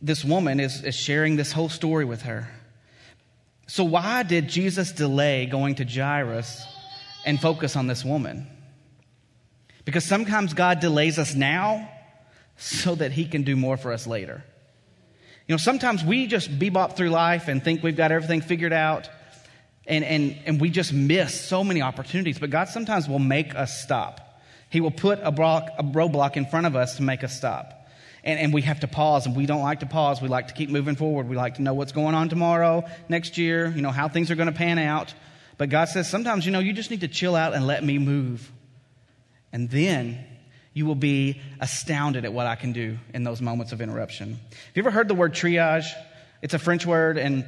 this 0.01 0.23
woman 0.23 0.61
is, 0.61 0.81
is 0.83 0.95
sharing 0.95 1.35
this 1.35 1.51
whole 1.51 1.69
story 1.69 2.05
with 2.05 2.21
her. 2.21 2.49
So, 3.67 3.83
why 3.83 4.23
did 4.23 4.47
Jesus 4.47 4.91
delay 4.91 5.45
going 5.45 5.75
to 5.75 5.85
Jairus 5.85 6.65
and 7.25 7.39
focus 7.39 7.75
on 7.75 7.87
this 7.87 8.05
woman? 8.05 8.47
Because 9.85 10.05
sometimes 10.05 10.53
God 10.53 10.79
delays 10.79 11.19
us 11.19 11.35
now 11.35 11.89
so 12.57 12.95
that 12.95 13.11
he 13.11 13.25
can 13.25 13.43
do 13.43 13.55
more 13.55 13.77
for 13.77 13.91
us 13.91 14.07
later. 14.07 14.43
You 15.47 15.53
know, 15.53 15.57
sometimes 15.57 16.03
we 16.03 16.27
just 16.27 16.49
bebop 16.57 16.95
through 16.95 17.09
life 17.09 17.47
and 17.49 17.61
think 17.61 17.83
we've 17.83 17.97
got 17.97 18.11
everything 18.11 18.41
figured 18.41 18.71
out, 18.71 19.09
and, 19.85 20.05
and, 20.05 20.37
and 20.45 20.61
we 20.61 20.69
just 20.69 20.93
miss 20.93 21.39
so 21.39 21.63
many 21.63 21.81
opportunities. 21.81 22.39
But 22.39 22.49
God 22.49 22.69
sometimes 22.69 23.09
will 23.09 23.19
make 23.19 23.53
us 23.53 23.81
stop. 23.81 24.41
He 24.69 24.79
will 24.79 24.91
put 24.91 25.19
a, 25.21 25.31
block, 25.31 25.69
a 25.77 25.83
roadblock 25.83 26.37
in 26.37 26.45
front 26.45 26.65
of 26.65 26.75
us 26.75 26.95
to 26.95 27.03
make 27.03 27.23
us 27.23 27.35
stop. 27.35 27.87
And, 28.23 28.39
and 28.39 28.53
we 28.53 28.61
have 28.61 28.79
to 28.79 28.87
pause, 28.87 29.25
and 29.25 29.35
we 29.35 29.45
don't 29.45 29.61
like 29.61 29.81
to 29.81 29.85
pause. 29.85 30.21
We 30.21 30.29
like 30.29 30.47
to 30.47 30.53
keep 30.53 30.69
moving 30.69 30.95
forward. 30.95 31.27
We 31.27 31.35
like 31.35 31.55
to 31.55 31.61
know 31.61 31.73
what's 31.73 31.91
going 31.91 32.15
on 32.15 32.29
tomorrow, 32.29 32.85
next 33.09 33.37
year, 33.37 33.67
you 33.75 33.81
know, 33.81 33.91
how 33.91 34.07
things 34.07 34.31
are 34.31 34.35
going 34.35 34.47
to 34.47 34.53
pan 34.53 34.79
out. 34.79 35.13
But 35.57 35.69
God 35.69 35.89
says 35.89 36.09
sometimes, 36.09 36.45
you 36.45 36.53
know, 36.53 36.59
you 36.59 36.71
just 36.71 36.89
need 36.89 37.01
to 37.01 37.09
chill 37.09 37.35
out 37.35 37.53
and 37.53 37.67
let 37.67 37.83
me 37.83 37.97
move. 37.97 38.49
And 39.51 39.69
then 39.69 40.25
you 40.73 40.85
will 40.85 40.95
be 40.95 41.39
astounded 41.59 42.25
at 42.25 42.33
what 42.33 42.47
I 42.47 42.55
can 42.55 42.73
do 42.73 42.97
in 43.13 43.23
those 43.23 43.41
moments 43.41 43.71
of 43.71 43.81
interruption. 43.81 44.31
Have 44.31 44.75
you 44.75 44.81
ever 44.81 44.91
heard 44.91 45.07
the 45.07 45.13
word 45.13 45.33
triage? 45.33 45.87
It's 46.41 46.53
a 46.53 46.59
French 46.59 46.85
word, 46.85 47.17
and 47.17 47.45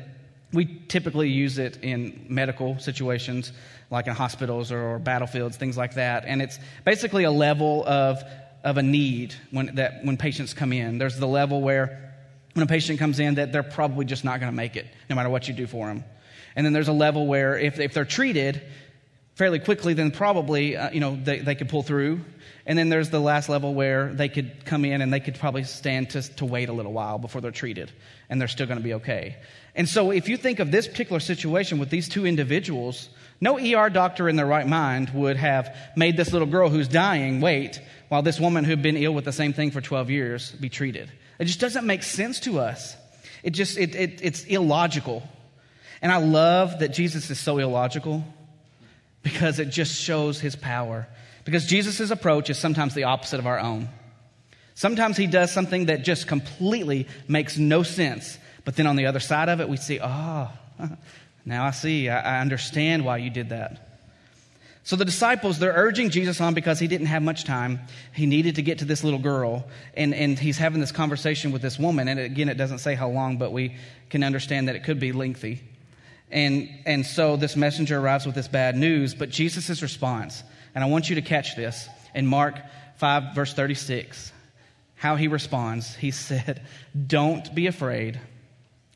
we 0.54 0.66
typically 0.88 1.30
use 1.30 1.58
it 1.58 1.84
in 1.84 2.28
medical 2.30 2.78
situations, 2.80 3.52
like 3.90 4.08
in 4.08 4.14
hospitals 4.14 4.72
or 4.72 5.00
battlefields, 5.00 5.58
things 5.58 5.78
like 5.78 5.96
that. 5.96 6.26
And 6.26 6.42
it's 6.42 6.60
basically 6.86 7.24
a 7.24 7.32
level 7.32 7.84
of, 7.86 8.24
of 8.64 8.78
a 8.78 8.84
need 8.84 9.36
when, 9.52 9.76
that, 9.76 10.06
when 10.06 10.18
patients 10.18 10.54
come 10.54 10.72
in. 10.72 10.98
There's 10.98 11.18
the 11.18 11.28
level 11.28 11.62
where 11.62 12.14
when 12.54 12.64
a 12.64 12.68
patient 12.68 13.00
comes 13.00 13.20
in 13.20 13.36
that 13.36 13.52
they're 13.52 13.64
probably 13.64 14.06
just 14.06 14.24
not 14.24 14.40
going 14.40 14.52
to 14.52 14.56
make 14.56 14.78
it, 14.78 14.86
no 15.10 15.16
matter 15.16 15.30
what 15.30 15.48
you 15.48 15.54
do 15.54 15.68
for 15.68 15.88
them. 15.88 16.04
And 16.56 16.66
then 16.66 16.72
there's 16.72 16.88
a 16.88 16.94
level 16.94 17.28
where 17.28 17.58
if, 17.58 17.80
if 17.80 17.94
they're 17.94 18.06
treated 18.06 18.62
fairly 19.36 19.60
quickly, 19.60 19.94
then 19.94 20.12
probably, 20.12 20.76
uh, 20.76 20.92
you 20.92 21.00
know, 21.00 21.16
they, 21.16 21.40
they 21.40 21.56
could 21.56 21.70
pull 21.70 21.84
through 21.84 22.22
and 22.66 22.80
then 22.80 22.90
there's 22.90 23.12
the 23.12 23.20
last 23.20 23.48
level 23.48 23.74
where 23.74 24.12
they 24.14 24.28
could 24.28 24.66
come 24.66 24.86
in 24.86 25.02
and 25.02 25.14
they 25.14 25.20
could 25.20 25.36
probably 25.36 25.64
stand 25.64 26.12
to, 26.12 26.22
to 26.38 26.46
wait 26.46 26.70
a 26.70 26.74
little 26.74 26.94
while 26.94 27.20
before 27.20 27.40
they're 27.40 27.52
treated, 27.52 27.92
and 28.28 28.42
they're 28.42 28.48
still 28.48 28.66
going 28.66 28.80
to 28.80 28.84
be 28.84 28.96
okay. 28.96 29.36
And 29.76 29.88
so, 29.88 30.10
if 30.10 30.30
you 30.30 30.38
think 30.38 30.60
of 30.60 30.72
this 30.72 30.88
particular 30.88 31.20
situation 31.20 31.78
with 31.78 31.92
these 31.92 32.10
two 32.10 32.26
individuals, 32.26 33.10
no 33.40 33.60
ER 33.60 33.90
doctor 33.90 34.28
in 34.28 34.36
their 34.36 34.48
right 34.48 34.68
mind 34.68 35.12
would 35.12 35.38
have 35.38 35.76
made 35.96 36.18
this 36.18 36.34
little 36.34 36.48
girl 36.48 36.70
who's 36.70 36.88
dying 36.88 37.40
wait 37.40 37.80
while 38.10 38.24
this 38.24 38.40
woman 38.40 38.64
who'd 38.64 38.82
been 38.82 38.98
ill 38.98 39.14
with 39.14 39.26
the 39.26 39.32
same 39.32 39.54
thing 39.54 39.70
for 39.70 39.82
12 39.82 40.10
years 40.10 40.52
be 40.54 40.70
treated. 40.70 41.12
It 41.38 41.46
just 41.46 41.60
doesn't 41.60 41.86
make 41.86 42.02
sense 42.02 42.40
to 42.42 42.60
us. 42.60 42.96
It 43.44 43.52
just, 43.52 43.78
it, 43.78 43.94
it, 43.96 44.20
it's 44.24 44.44
illogical. 44.46 45.22
And 46.02 46.12
I 46.12 46.18
love 46.18 46.80
that 46.80 46.90
Jesus 46.90 47.30
is 47.30 47.40
so 47.40 47.58
illogical 47.60 48.24
because 49.26 49.58
it 49.58 49.72
just 49.72 50.00
shows 50.00 50.40
his 50.40 50.56
power 50.56 51.08
because 51.46 51.66
Jesus' 51.66 52.12
approach 52.12 52.50
is 52.52 52.60
sometimes 52.60 52.94
the 52.94 53.06
opposite 53.06 53.40
of 53.40 53.48
our 53.48 53.60
own. 53.60 53.90
Sometimes 54.76 55.18
he 55.18 55.26
does 55.26 55.52
something 55.52 55.88
that 55.88 56.04
just 56.04 56.28
completely 56.28 57.08
makes 57.28 57.58
no 57.58 57.82
sense. 57.82 58.38
But 58.66 58.76
then 58.76 58.86
on 58.86 58.96
the 58.96 59.08
other 59.08 59.20
side 59.20 59.50
of 59.50 59.62
it, 59.62 59.68
we 59.68 59.78
see, 59.78 60.00
oh, 60.02 60.52
now 61.46 61.66
I 61.66 61.72
see. 61.72 62.08
I, 62.08 62.40
understand 62.40 63.04
why 63.04 63.18
you 63.18 63.32
did 63.32 63.50
that. 63.50 64.02
So 64.84 64.96
the 64.96 65.06
disciples, 65.06 65.58
they're 65.58 65.74
urging 65.74 66.12
Jesus 66.12 66.40
on 66.40 66.54
because 66.54 66.78
he 66.80 66.88
didn't 66.88 67.08
have 67.08 67.24
much 67.24 67.46
time. 67.46 67.80
He 68.14 68.28
needed 68.28 68.56
to 68.56 68.62
get 68.62 68.80
to 68.80 68.86
this 68.86 69.04
little 69.04 69.20
girl. 69.20 69.66
And, 69.96 70.14
and 70.14 70.38
he's 70.38 70.60
having 70.60 70.82
this 70.82 70.92
conversation 70.92 71.52
with 71.52 71.64
this 71.64 71.80
woman. 71.80 72.08
And 72.08 72.20
again, 72.20 72.50
it 72.50 72.58
doesn't 72.58 72.80
say 72.80 72.94
how 72.94 73.10
long, 73.10 73.38
but 73.38 73.52
we 73.52 73.76
can 74.12 74.24
understand 74.24 74.68
that 74.68 74.76
it 74.76 74.84
could 74.84 75.00
be 75.00 75.14
lengthy. 75.14 75.64
And, 76.36 76.70
and 76.86 77.06
so 77.06 77.38
this 77.38 77.56
messenger 77.56 77.98
arrives 77.98 78.26
with 78.26 78.36
this 78.36 78.50
bad 78.50 78.76
news. 78.76 79.16
But 79.16 79.30
Jesus' 79.30 79.82
response 79.82 80.44
and 80.76 80.84
I 80.84 80.88
want 80.88 81.10
you 81.10 81.16
to 81.16 81.22
catch 81.22 81.56
this 81.56 81.88
in 82.14 82.28
Mark 82.28 82.60
5, 82.98 83.34
verse 83.34 83.54
36. 83.54 84.34
How 84.96 85.16
he 85.16 85.30
responds. 85.30 85.96
He 85.96 86.12
said, 86.12 86.62
Don't 87.08 87.56
be 87.56 87.68
afraid, 87.68 88.20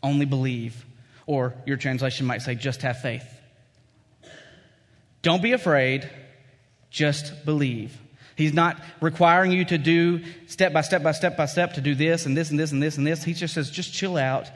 only 0.04 0.26
believe. 0.26 0.86
Or 1.26 1.54
your 1.66 1.78
translation 1.78 2.28
might 2.28 2.42
say, 2.42 2.56
Just 2.56 2.82
have 2.82 3.00
faith. 3.00 3.26
Don't 5.22 5.42
be 5.42 5.54
afraid, 5.54 6.10
just 6.90 7.46
believe. 7.46 7.98
He's 8.36 8.54
not 8.54 8.82
requiring 9.02 9.52
you 9.52 9.66
to 9.66 9.78
do 9.78 10.24
step 10.48 10.74
by 10.74 10.82
step 10.82 11.04
by 11.04 11.12
step 11.12 11.38
by 11.38 11.46
step 11.46 11.74
to 11.74 11.82
do 11.82 11.96
this 11.96 12.26
and 12.26 12.36
this 12.36 12.52
and 12.52 12.60
this 12.60 12.72
and 12.72 12.82
this 12.82 12.98
and 12.98 13.08
this. 13.08 13.24
He 13.24 13.34
just 13.34 13.54
says, 13.54 13.70
just 13.70 13.94
chill 13.94 14.18
out 14.18 14.50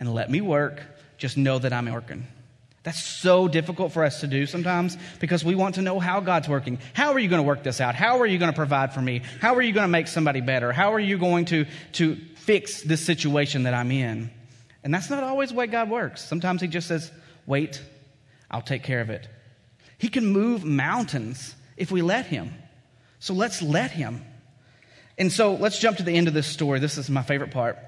and 0.00 0.12
let 0.12 0.30
me 0.30 0.40
work. 0.40 0.82
Just 1.18 1.36
know 1.36 1.58
that 1.58 1.72
I'm 1.72 1.90
working. 1.92 2.26
That's 2.86 3.02
so 3.02 3.48
difficult 3.48 3.90
for 3.90 4.04
us 4.04 4.20
to 4.20 4.28
do 4.28 4.46
sometimes 4.46 4.96
because 5.18 5.44
we 5.44 5.56
want 5.56 5.74
to 5.74 5.82
know 5.82 5.98
how 5.98 6.20
God's 6.20 6.48
working. 6.48 6.78
How 6.92 7.12
are 7.14 7.18
you 7.18 7.28
going 7.28 7.42
to 7.42 7.46
work 7.46 7.64
this 7.64 7.80
out? 7.80 7.96
How 7.96 8.20
are 8.20 8.26
you 8.26 8.38
going 8.38 8.52
to 8.52 8.56
provide 8.56 8.94
for 8.94 9.02
me? 9.02 9.22
How 9.40 9.56
are 9.56 9.60
you 9.60 9.72
going 9.72 9.82
to 9.82 9.88
make 9.88 10.06
somebody 10.06 10.40
better? 10.40 10.70
How 10.70 10.92
are 10.92 11.00
you 11.00 11.18
going 11.18 11.46
to, 11.46 11.66
to 11.94 12.14
fix 12.36 12.82
this 12.82 13.04
situation 13.04 13.64
that 13.64 13.74
I'm 13.74 13.90
in? 13.90 14.30
And 14.84 14.94
that's 14.94 15.10
not 15.10 15.24
always 15.24 15.48
the 15.48 15.56
way 15.56 15.66
God 15.66 15.90
works. 15.90 16.24
Sometimes 16.24 16.60
He 16.60 16.68
just 16.68 16.86
says, 16.86 17.10
wait, 17.44 17.82
I'll 18.48 18.62
take 18.62 18.84
care 18.84 19.00
of 19.00 19.10
it. 19.10 19.26
He 19.98 20.08
can 20.08 20.24
move 20.24 20.64
mountains 20.64 21.56
if 21.76 21.90
we 21.90 22.02
let 22.02 22.26
Him. 22.26 22.54
So 23.18 23.34
let's 23.34 23.62
let 23.62 23.90
Him. 23.90 24.24
And 25.18 25.32
so 25.32 25.54
let's 25.54 25.80
jump 25.80 25.96
to 25.96 26.04
the 26.04 26.12
end 26.12 26.28
of 26.28 26.34
this 26.34 26.46
story. 26.46 26.78
This 26.78 26.98
is 26.98 27.10
my 27.10 27.22
favorite 27.22 27.50
part. 27.50 27.78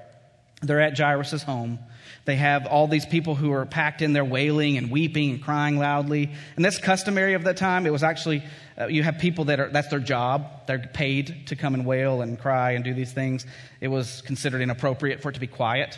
They're 0.61 0.81
at 0.81 0.97
Jairus' 0.97 1.43
home. 1.43 1.79
They 2.25 2.35
have 2.35 2.67
all 2.67 2.87
these 2.87 3.05
people 3.05 3.33
who 3.33 3.51
are 3.53 3.65
packed 3.65 4.01
in 4.01 4.13
there 4.13 4.25
wailing 4.25 4.77
and 4.77 4.91
weeping 4.91 5.31
and 5.31 5.41
crying 5.41 5.77
loudly. 5.77 6.29
And 6.55 6.65
that's 6.65 6.77
customary 6.77 7.33
of 7.33 7.45
that 7.45 7.57
time. 7.57 7.85
It 7.85 7.91
was 7.91 8.03
actually, 8.03 8.43
uh, 8.79 8.87
you 8.87 9.03
have 9.03 9.19
people 9.19 9.45
that 9.45 9.59
are, 9.59 9.69
that's 9.69 9.87
their 9.87 9.99
job. 9.99 10.67
They're 10.67 10.79
paid 10.79 11.47
to 11.47 11.55
come 11.55 11.73
and 11.73 11.85
wail 11.85 12.21
and 12.21 12.37
cry 12.37 12.71
and 12.71 12.83
do 12.83 12.93
these 12.93 13.13
things. 13.13 13.45
It 13.79 13.87
was 13.87 14.21
considered 14.21 14.61
inappropriate 14.61 15.21
for 15.21 15.29
it 15.29 15.33
to 15.33 15.39
be 15.39 15.47
quiet. 15.47 15.97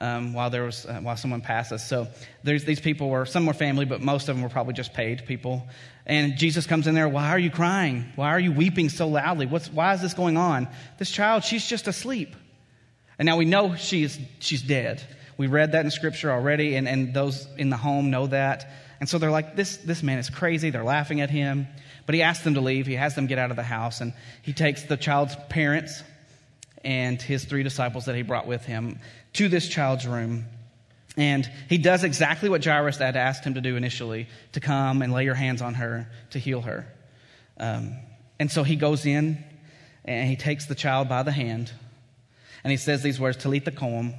Um, 0.00 0.32
while 0.32 0.48
there 0.48 0.62
was 0.62 0.86
uh, 0.86 1.00
while 1.00 1.16
someone 1.16 1.40
passes. 1.40 1.82
So 1.82 2.06
these 2.44 2.78
people 2.78 3.10
were 3.10 3.26
some 3.26 3.46
were 3.46 3.52
family, 3.52 3.84
but 3.84 4.00
most 4.00 4.28
of 4.28 4.36
them 4.36 4.44
were 4.44 4.48
probably 4.48 4.74
just 4.74 4.94
paid 4.94 5.26
people. 5.26 5.66
And 6.06 6.36
Jesus 6.36 6.68
comes 6.68 6.86
in 6.86 6.94
there. 6.94 7.08
Why 7.08 7.30
are 7.30 7.38
you 7.38 7.50
crying? 7.50 8.04
Why 8.14 8.28
are 8.28 8.38
you 8.38 8.52
weeping 8.52 8.90
so 8.90 9.08
loudly? 9.08 9.46
What's 9.46 9.68
why 9.72 9.94
is 9.94 10.00
this 10.00 10.14
going 10.14 10.36
on? 10.36 10.68
This 10.98 11.10
child, 11.10 11.42
she's 11.42 11.66
just 11.66 11.88
asleep. 11.88 12.36
And 13.18 13.26
now 13.26 13.36
we 13.36 13.44
know 13.44 13.74
she's 13.74 14.18
she's 14.38 14.62
dead. 14.62 15.02
We 15.36 15.46
read 15.46 15.72
that 15.72 15.84
in 15.84 15.90
Scripture 15.90 16.32
already, 16.32 16.74
and, 16.74 16.88
and 16.88 17.14
those 17.14 17.46
in 17.56 17.70
the 17.70 17.76
home 17.76 18.10
know 18.10 18.26
that. 18.26 18.68
And 19.00 19.08
so 19.08 19.18
they're 19.18 19.30
like, 19.30 19.54
this, 19.54 19.76
this 19.76 20.02
man 20.02 20.18
is 20.18 20.28
crazy. 20.28 20.70
They're 20.70 20.84
laughing 20.84 21.20
at 21.20 21.30
him. 21.30 21.68
But 22.06 22.16
he 22.16 22.22
asks 22.22 22.42
them 22.42 22.54
to 22.54 22.60
leave. 22.60 22.86
He 22.86 22.94
has 22.94 23.14
them 23.14 23.26
get 23.26 23.38
out 23.38 23.50
of 23.50 23.56
the 23.56 23.62
house. 23.62 24.00
And 24.00 24.12
he 24.42 24.52
takes 24.52 24.82
the 24.84 24.96
child's 24.96 25.36
parents 25.48 26.02
and 26.84 27.20
his 27.20 27.44
three 27.44 27.62
disciples 27.62 28.06
that 28.06 28.16
he 28.16 28.22
brought 28.22 28.46
with 28.46 28.64
him 28.64 28.98
to 29.34 29.48
this 29.48 29.68
child's 29.68 30.06
room. 30.06 30.46
And 31.16 31.48
he 31.68 31.78
does 31.78 32.04
exactly 32.04 32.48
what 32.48 32.64
Jairus 32.64 32.98
had 32.98 33.16
asked 33.16 33.44
him 33.44 33.54
to 33.54 33.60
do 33.60 33.76
initially 33.76 34.28
to 34.52 34.60
come 34.60 35.02
and 35.02 35.12
lay 35.12 35.24
your 35.24 35.34
hands 35.34 35.62
on 35.62 35.74
her 35.74 36.08
to 36.30 36.38
heal 36.38 36.62
her. 36.62 36.86
Um, 37.58 37.96
and 38.40 38.50
so 38.50 38.62
he 38.62 38.76
goes 38.76 39.04
in 39.04 39.44
and 40.04 40.28
he 40.28 40.36
takes 40.36 40.66
the 40.66 40.74
child 40.74 41.08
by 41.08 41.22
the 41.22 41.32
hand 41.32 41.72
and 42.64 42.70
he 42.70 42.76
says 42.76 43.02
these 43.02 43.20
words, 43.20 43.36
Talitha 43.36 43.70
koum, 43.70 44.14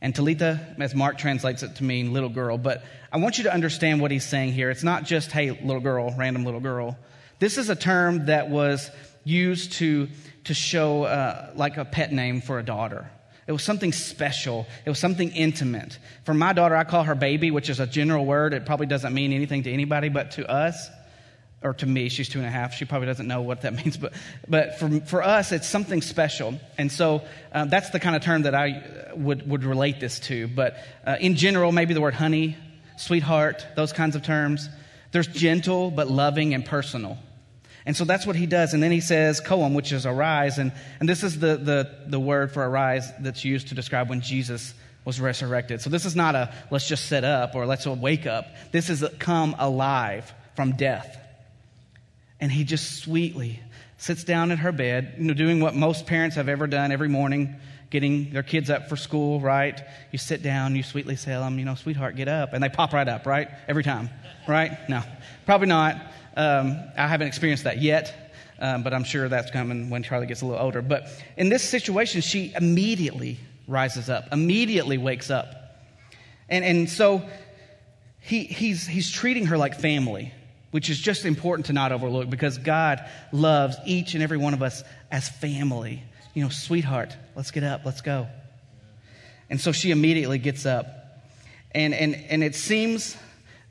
and 0.00 0.14
Talitha, 0.14 0.74
as 0.78 0.94
Mark 0.94 1.16
translates 1.18 1.62
it 1.62 1.76
to 1.76 1.84
mean 1.84 2.12
little 2.12 2.28
girl. 2.28 2.58
But 2.58 2.84
I 3.10 3.16
want 3.16 3.38
you 3.38 3.44
to 3.44 3.54
understand 3.54 4.00
what 4.00 4.10
he's 4.10 4.24
saying 4.24 4.52
here. 4.52 4.70
It's 4.70 4.82
not 4.82 5.04
just, 5.04 5.32
hey, 5.32 5.50
little 5.50 5.80
girl, 5.80 6.14
random 6.16 6.44
little 6.44 6.60
girl. 6.60 6.98
This 7.38 7.56
is 7.58 7.70
a 7.70 7.76
term 7.76 8.26
that 8.26 8.50
was 8.50 8.90
used 9.24 9.72
to, 9.74 10.08
to 10.44 10.54
show 10.54 11.04
uh, 11.04 11.52
like 11.56 11.78
a 11.78 11.84
pet 11.84 12.12
name 12.12 12.42
for 12.42 12.58
a 12.58 12.62
daughter. 12.62 13.10
It 13.46 13.52
was 13.52 13.62
something 13.62 13.92
special. 13.92 14.66
It 14.84 14.90
was 14.90 14.98
something 14.98 15.30
intimate. 15.30 15.98
For 16.24 16.34
my 16.34 16.52
daughter, 16.52 16.76
I 16.76 16.84
call 16.84 17.04
her 17.04 17.14
baby, 17.14 17.50
which 17.50 17.68
is 17.68 17.80
a 17.80 17.86
general 17.86 18.24
word. 18.24 18.54
It 18.54 18.66
probably 18.66 18.86
doesn't 18.86 19.12
mean 19.12 19.32
anything 19.32 19.62
to 19.64 19.72
anybody, 19.72 20.08
but 20.08 20.32
to 20.32 20.50
us, 20.50 20.88
or 21.64 21.72
to 21.72 21.86
me, 21.86 22.10
she's 22.10 22.28
two 22.28 22.38
and 22.38 22.46
a 22.46 22.50
half. 22.50 22.74
She 22.74 22.84
probably 22.84 23.06
doesn't 23.06 23.26
know 23.26 23.40
what 23.40 23.62
that 23.62 23.72
means, 23.84 23.96
but, 23.96 24.12
but 24.46 24.78
for, 24.78 25.00
for 25.00 25.22
us, 25.22 25.50
it's 25.50 25.66
something 25.66 26.02
special. 26.02 26.60
And 26.76 26.92
so 26.92 27.22
uh, 27.52 27.64
that's 27.64 27.90
the 27.90 27.98
kind 27.98 28.14
of 28.14 28.22
term 28.22 28.42
that 28.42 28.54
I 28.54 29.10
would, 29.14 29.48
would 29.48 29.64
relate 29.64 29.98
this 29.98 30.20
to. 30.20 30.46
But 30.46 30.76
uh, 31.06 31.16
in 31.18 31.36
general, 31.36 31.72
maybe 31.72 31.94
the 31.94 32.02
word 32.02 32.14
honey, 32.14 32.56
sweetheart, 32.98 33.66
those 33.76 33.92
kinds 33.92 34.14
of 34.14 34.22
terms. 34.22 34.68
There's 35.12 35.26
gentle, 35.26 35.90
but 35.90 36.08
loving 36.08 36.54
and 36.54 36.64
personal. 36.64 37.18
And 37.86 37.96
so 37.96 38.04
that's 38.04 38.26
what 38.26 38.36
he 38.36 38.46
does. 38.46 38.74
And 38.74 38.82
then 38.82 38.92
he 38.92 39.00
says 39.00 39.40
koum, 39.40 39.74
which 39.74 39.92
is 39.92 40.06
arise. 40.06 40.58
And, 40.58 40.72
and 41.00 41.08
this 41.08 41.22
is 41.22 41.38
the, 41.38 41.56
the, 41.56 41.90
the 42.06 42.20
word 42.20 42.52
for 42.52 42.64
arise 42.64 43.10
that's 43.20 43.44
used 43.44 43.68
to 43.68 43.74
describe 43.74 44.10
when 44.10 44.20
Jesus 44.20 44.74
was 45.04 45.20
resurrected. 45.20 45.80
So 45.80 45.90
this 45.90 46.04
is 46.04 46.16
not 46.16 46.34
a 46.34 46.54
let's 46.70 46.88
just 46.88 47.06
set 47.06 47.24
up 47.24 47.54
or 47.54 47.66
let's 47.66 47.86
wake 47.86 48.26
up. 48.26 48.46
This 48.72 48.88
is 48.90 49.04
come 49.18 49.54
alive 49.58 50.32
from 50.56 50.72
death. 50.76 51.18
And 52.40 52.50
he 52.50 52.64
just 52.64 52.98
sweetly 53.02 53.60
sits 53.96 54.24
down 54.24 54.50
at 54.50 54.58
her 54.58 54.72
bed, 54.72 55.14
you 55.18 55.24
know, 55.24 55.34
doing 55.34 55.60
what 55.60 55.74
most 55.74 56.06
parents 56.06 56.36
have 56.36 56.48
ever 56.48 56.66
done 56.66 56.92
every 56.92 57.08
morning, 57.08 57.56
getting 57.90 58.32
their 58.32 58.42
kids 58.42 58.70
up 58.70 58.88
for 58.88 58.96
school, 58.96 59.40
right? 59.40 59.80
You 60.10 60.18
sit 60.18 60.42
down, 60.42 60.76
you 60.76 60.82
sweetly 60.82 61.16
tell 61.16 61.42
them, 61.42 61.58
you 61.58 61.64
know, 61.64 61.74
sweetheart, 61.74 62.16
get 62.16 62.28
up. 62.28 62.52
And 62.52 62.62
they 62.62 62.68
pop 62.68 62.92
right 62.92 63.08
up, 63.08 63.24
right? 63.26 63.48
Every 63.68 63.84
time, 63.84 64.10
right? 64.48 64.72
No, 64.88 65.02
probably 65.46 65.68
not. 65.68 65.96
Um, 66.36 66.82
I 66.96 67.06
haven't 67.06 67.28
experienced 67.28 67.64
that 67.64 67.80
yet. 67.80 68.20
Um, 68.58 68.84
but 68.84 68.94
I'm 68.94 69.04
sure 69.04 69.28
that's 69.28 69.50
coming 69.50 69.90
when 69.90 70.04
Charlie 70.04 70.26
gets 70.26 70.42
a 70.42 70.46
little 70.46 70.62
older. 70.62 70.80
But 70.80 71.08
in 71.36 71.48
this 71.48 71.62
situation, 71.62 72.20
she 72.20 72.52
immediately 72.56 73.38
rises 73.66 74.08
up, 74.08 74.28
immediately 74.32 74.96
wakes 74.96 75.30
up. 75.30 75.54
And, 76.48 76.64
and 76.64 76.88
so 76.88 77.28
he, 78.20 78.44
he's, 78.44 78.86
he's 78.86 79.10
treating 79.10 79.46
her 79.46 79.58
like 79.58 79.80
family, 79.80 80.32
which 80.74 80.90
is 80.90 80.98
just 80.98 81.24
important 81.24 81.66
to 81.66 81.72
not 81.72 81.92
overlook 81.92 82.28
because 82.28 82.58
God 82.58 83.08
loves 83.30 83.76
each 83.86 84.14
and 84.14 84.24
every 84.24 84.38
one 84.38 84.54
of 84.54 84.60
us 84.60 84.82
as 85.08 85.28
family. 85.28 86.02
You 86.34 86.42
know, 86.42 86.48
sweetheart, 86.48 87.16
let's 87.36 87.52
get 87.52 87.62
up, 87.62 87.82
let's 87.84 88.00
go. 88.00 88.26
And 89.48 89.60
so 89.60 89.70
she 89.70 89.92
immediately 89.92 90.38
gets 90.38 90.66
up. 90.66 91.22
And, 91.70 91.94
and, 91.94 92.16
and 92.28 92.42
it 92.42 92.56
seems 92.56 93.16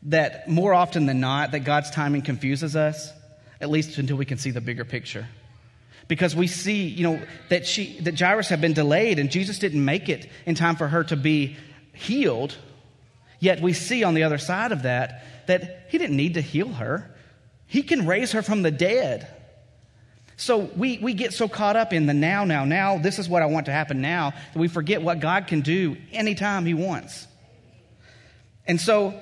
that 0.04 0.48
more 0.48 0.74
often 0.74 1.06
than 1.06 1.20
not, 1.20 1.52
that 1.52 1.66
God's 1.66 1.92
timing 1.92 2.22
confuses 2.22 2.74
us, 2.74 3.12
at 3.60 3.70
least 3.70 3.98
until 3.98 4.16
we 4.16 4.24
can 4.24 4.38
see 4.38 4.52
the 4.52 4.62
bigger 4.62 4.86
picture 4.86 5.28
because 6.08 6.38
we 6.38 6.48
see, 6.48 6.88
you 6.88 7.04
know, 7.04 7.22
that 7.50 7.66
she 7.66 8.00
that 8.00 8.18
Jairus 8.18 8.48
had 8.48 8.62
been 8.62 8.74
delayed 8.74 9.20
and 9.20 9.30
Jesus 9.30 9.60
didn't 9.60 9.84
make 9.84 10.08
it 10.08 10.30
in 10.46 10.56
time 10.56 10.78
for 10.78 10.88
her 10.88 11.04
to 11.04 11.18
be 11.18 11.58
healed. 11.92 12.56
Yet 13.43 13.60
we 13.60 13.73
see 13.73 14.06
on 14.06 14.13
the 14.13 14.23
other 14.23 14.38
side 14.38 14.71
of 14.71 14.84
that 14.84 15.25
that 15.47 15.88
he 15.89 15.97
didn't 15.97 16.15
need 16.15 16.36
to 16.36 16.41
heal 16.41 16.69
her. 16.69 17.13
He 17.67 17.84
can 17.84 18.08
raise 18.08 18.32
her 18.32 18.41
from 18.41 18.62
the 18.62 18.71
dead. 18.71 19.27
So 20.38 20.60
we, 20.60 20.97
we 20.99 21.13
get 21.13 21.34
so 21.34 21.49
caught 21.49 21.75
up 21.75 21.91
in 21.91 22.06
the 22.06 22.13
now, 22.13 22.45
now, 22.45 22.63
now, 22.63 22.99
this 22.99 23.19
is 23.19 23.27
what 23.27 23.41
I 23.41 23.47
want 23.47 23.65
to 23.65 23.73
happen 23.73 23.99
now, 23.99 24.32
that 24.32 24.58
we 24.58 24.69
forget 24.69 25.01
what 25.01 25.19
God 25.19 25.47
can 25.47 25.60
do 25.60 25.97
anytime 26.13 26.65
He 26.65 26.73
wants. 26.73 27.27
And 28.65 28.79
so 28.79 29.13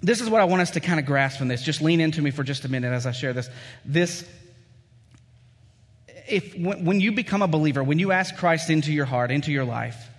this 0.00 0.22
is 0.22 0.30
what 0.30 0.40
I 0.40 0.44
want 0.44 0.62
us 0.62 0.70
to 0.70 0.80
kind 0.80 0.98
of 0.98 1.04
grasp 1.04 1.36
from 1.36 1.48
this. 1.48 1.62
Just 1.62 1.82
lean 1.82 2.00
into 2.00 2.22
me 2.22 2.30
for 2.30 2.42
just 2.42 2.64
a 2.64 2.70
minute 2.70 2.94
as 2.94 3.04
I 3.04 3.12
share 3.12 3.34
this. 3.34 3.50
This 3.84 4.26
if 6.26 6.54
when 6.56 6.98
you 6.98 7.12
become 7.12 7.42
a 7.42 7.48
believer, 7.48 7.84
when 7.84 7.98
you 7.98 8.10
ask 8.10 8.34
Christ 8.36 8.70
into 8.70 8.90
your 8.90 9.04
heart, 9.04 9.30
into 9.30 9.52
your 9.52 9.66
life, 9.66 10.09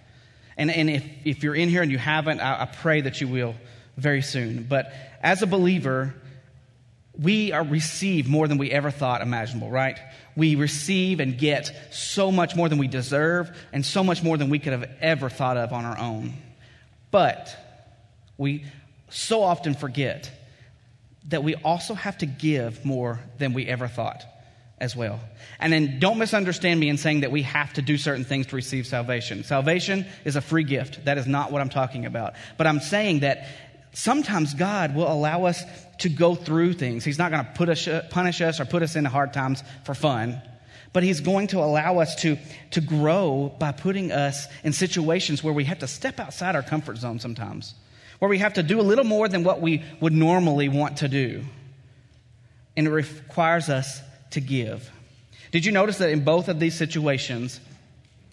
and, 0.61 0.69
and 0.69 0.89
if, 0.91 1.03
if 1.25 1.43
you're 1.43 1.55
in 1.55 1.69
here 1.69 1.81
and 1.81 1.91
you 1.91 1.97
haven't, 1.97 2.39
I, 2.39 2.61
I 2.61 2.65
pray 2.65 3.01
that 3.01 3.19
you 3.19 3.27
will 3.27 3.55
very 3.97 4.21
soon. 4.21 4.61
But 4.61 4.93
as 5.23 5.41
a 5.41 5.47
believer, 5.47 6.13
we 7.19 7.51
are 7.51 7.63
receive 7.63 8.29
more 8.29 8.47
than 8.47 8.59
we 8.59 8.69
ever 8.69 8.91
thought 8.91 9.21
imaginable, 9.21 9.71
right? 9.71 9.97
We 10.35 10.53
receive 10.53 11.19
and 11.19 11.35
get 11.35 11.71
so 11.91 12.31
much 12.31 12.55
more 12.55 12.69
than 12.69 12.77
we 12.77 12.87
deserve 12.87 13.57
and 13.73 13.83
so 13.83 14.03
much 14.03 14.21
more 14.21 14.37
than 14.37 14.51
we 14.51 14.59
could 14.59 14.73
have 14.73 14.87
ever 15.01 15.29
thought 15.29 15.57
of 15.57 15.73
on 15.73 15.83
our 15.83 15.97
own. 15.97 16.33
But 17.09 17.57
we 18.37 18.65
so 19.09 19.41
often 19.41 19.73
forget 19.73 20.29
that 21.29 21.43
we 21.43 21.55
also 21.55 21.95
have 21.95 22.19
to 22.19 22.27
give 22.27 22.85
more 22.85 23.19
than 23.39 23.53
we 23.53 23.65
ever 23.65 23.87
thought 23.87 24.23
as 24.81 24.95
well. 24.95 25.19
And 25.59 25.71
then 25.71 25.99
don't 25.99 26.17
misunderstand 26.17 26.79
me 26.79 26.89
in 26.89 26.97
saying 26.97 27.21
that 27.21 27.31
we 27.31 27.43
have 27.43 27.71
to 27.73 27.83
do 27.83 27.97
certain 27.97 28.25
things 28.25 28.47
to 28.47 28.55
receive 28.55 28.87
salvation. 28.87 29.43
Salvation 29.43 30.05
is 30.25 30.35
a 30.35 30.41
free 30.41 30.63
gift. 30.63 31.05
That 31.05 31.19
is 31.19 31.27
not 31.27 31.51
what 31.51 31.61
I'm 31.61 31.69
talking 31.69 32.05
about. 32.05 32.33
But 32.57 32.65
I'm 32.65 32.79
saying 32.79 33.19
that 33.19 33.47
sometimes 33.93 34.55
God 34.55 34.95
will 34.95 35.09
allow 35.09 35.45
us 35.45 35.63
to 35.99 36.09
go 36.09 36.33
through 36.33 36.73
things. 36.73 37.05
He's 37.05 37.19
not 37.19 37.31
going 37.31 37.45
to 37.45 37.51
put 37.51 37.69
us, 37.69 37.87
punish 38.09 38.41
us 38.41 38.59
or 38.59 38.65
put 38.65 38.81
us 38.81 38.95
into 38.95 39.11
hard 39.11 39.33
times 39.33 39.63
for 39.85 39.93
fun. 39.93 40.41
But 40.93 41.03
he's 41.03 41.21
going 41.21 41.47
to 41.47 41.59
allow 41.59 41.99
us 41.99 42.15
to, 42.15 42.37
to 42.71 42.81
grow 42.81 43.55
by 43.59 43.71
putting 43.71 44.11
us 44.11 44.47
in 44.63 44.73
situations 44.73 45.43
where 45.43 45.53
we 45.53 45.65
have 45.65 45.79
to 45.79 45.87
step 45.87 46.19
outside 46.19 46.55
our 46.55 46.63
comfort 46.63 46.97
zone 46.97 47.19
sometimes, 47.19 47.75
where 48.17 48.27
we 48.27 48.39
have 48.39 48.55
to 48.55 48.63
do 48.63 48.81
a 48.81 48.83
little 48.83 49.05
more 49.05 49.29
than 49.29 49.43
what 49.43 49.61
we 49.61 49.83
would 50.01 50.11
normally 50.11 50.69
want 50.69 50.97
to 50.97 51.07
do. 51.07 51.45
And 52.75 52.87
it 52.87 52.91
requires 52.91 53.69
us 53.69 54.01
to 54.31 54.41
give. 54.41 54.89
Did 55.51 55.65
you 55.65 55.71
notice 55.71 55.97
that 55.97 56.09
in 56.09 56.23
both 56.23 56.47
of 56.47 56.59
these 56.59 56.75
situations, 56.75 57.59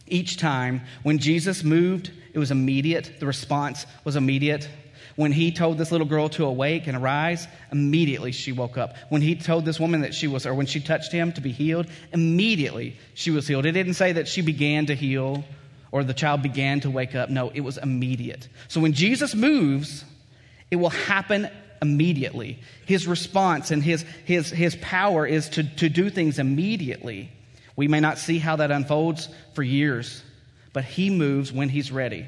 each 0.06 0.37
time 0.37 0.82
when 1.02 1.18
Jesus 1.18 1.64
moved, 1.64 2.11
it 2.32 2.38
was 2.38 2.50
immediate? 2.50 3.12
The 3.18 3.26
response 3.26 3.87
was 4.04 4.16
immediate. 4.16 4.68
When 5.16 5.32
he 5.32 5.50
told 5.50 5.78
this 5.78 5.90
little 5.90 6.06
girl 6.06 6.28
to 6.30 6.44
awake 6.44 6.87
and 6.87 6.96
arise, 6.96 7.48
immediately 7.72 8.30
she 8.30 8.52
woke 8.52 8.78
up. 8.78 8.94
When 9.08 9.20
he 9.20 9.34
told 9.34 9.64
this 9.64 9.80
woman 9.80 10.02
that 10.02 10.14
she 10.14 10.28
was, 10.28 10.46
or 10.46 10.54
when 10.54 10.66
she 10.66 10.80
touched 10.80 11.11
him 11.11 11.32
to 11.32 11.40
be 11.40 11.50
healed, 11.50 11.88
immediately 12.12 12.96
she 13.14 13.32
was 13.32 13.48
healed. 13.48 13.66
It 13.66 13.72
didn't 13.72 13.94
say 13.94 14.12
that 14.12 14.28
she 14.28 14.42
began 14.42 14.87
to 14.87 14.94
heal 14.94 15.44
or 15.90 16.04
the 16.04 16.14
child 16.14 16.42
began 16.42 16.80
to 16.80 16.90
wake 16.90 17.14
up. 17.14 17.30
No, 17.30 17.50
it 17.50 17.61
was 17.61 17.78
immediate. 17.78 18.48
So 18.68 18.80
when 18.80 18.92
Jesus 18.92 19.34
moves, 19.34 20.04
it 20.70 20.76
will 20.76 20.90
happen 20.90 21.50
immediately. 21.80 22.58
His 22.86 23.06
response 23.06 23.70
and 23.70 23.82
his, 23.82 24.04
his, 24.24 24.50
his 24.50 24.76
power 24.76 25.26
is 25.26 25.48
to, 25.50 25.62
to 25.76 25.88
do 25.88 26.10
things 26.10 26.38
immediately. 26.38 27.30
We 27.76 27.88
may 27.88 28.00
not 28.00 28.18
see 28.18 28.38
how 28.38 28.56
that 28.56 28.70
unfolds 28.70 29.28
for 29.54 29.62
years, 29.62 30.22
but 30.72 30.84
he 30.84 31.10
moves 31.10 31.52
when 31.52 31.68
he's 31.68 31.92
ready. 31.92 32.26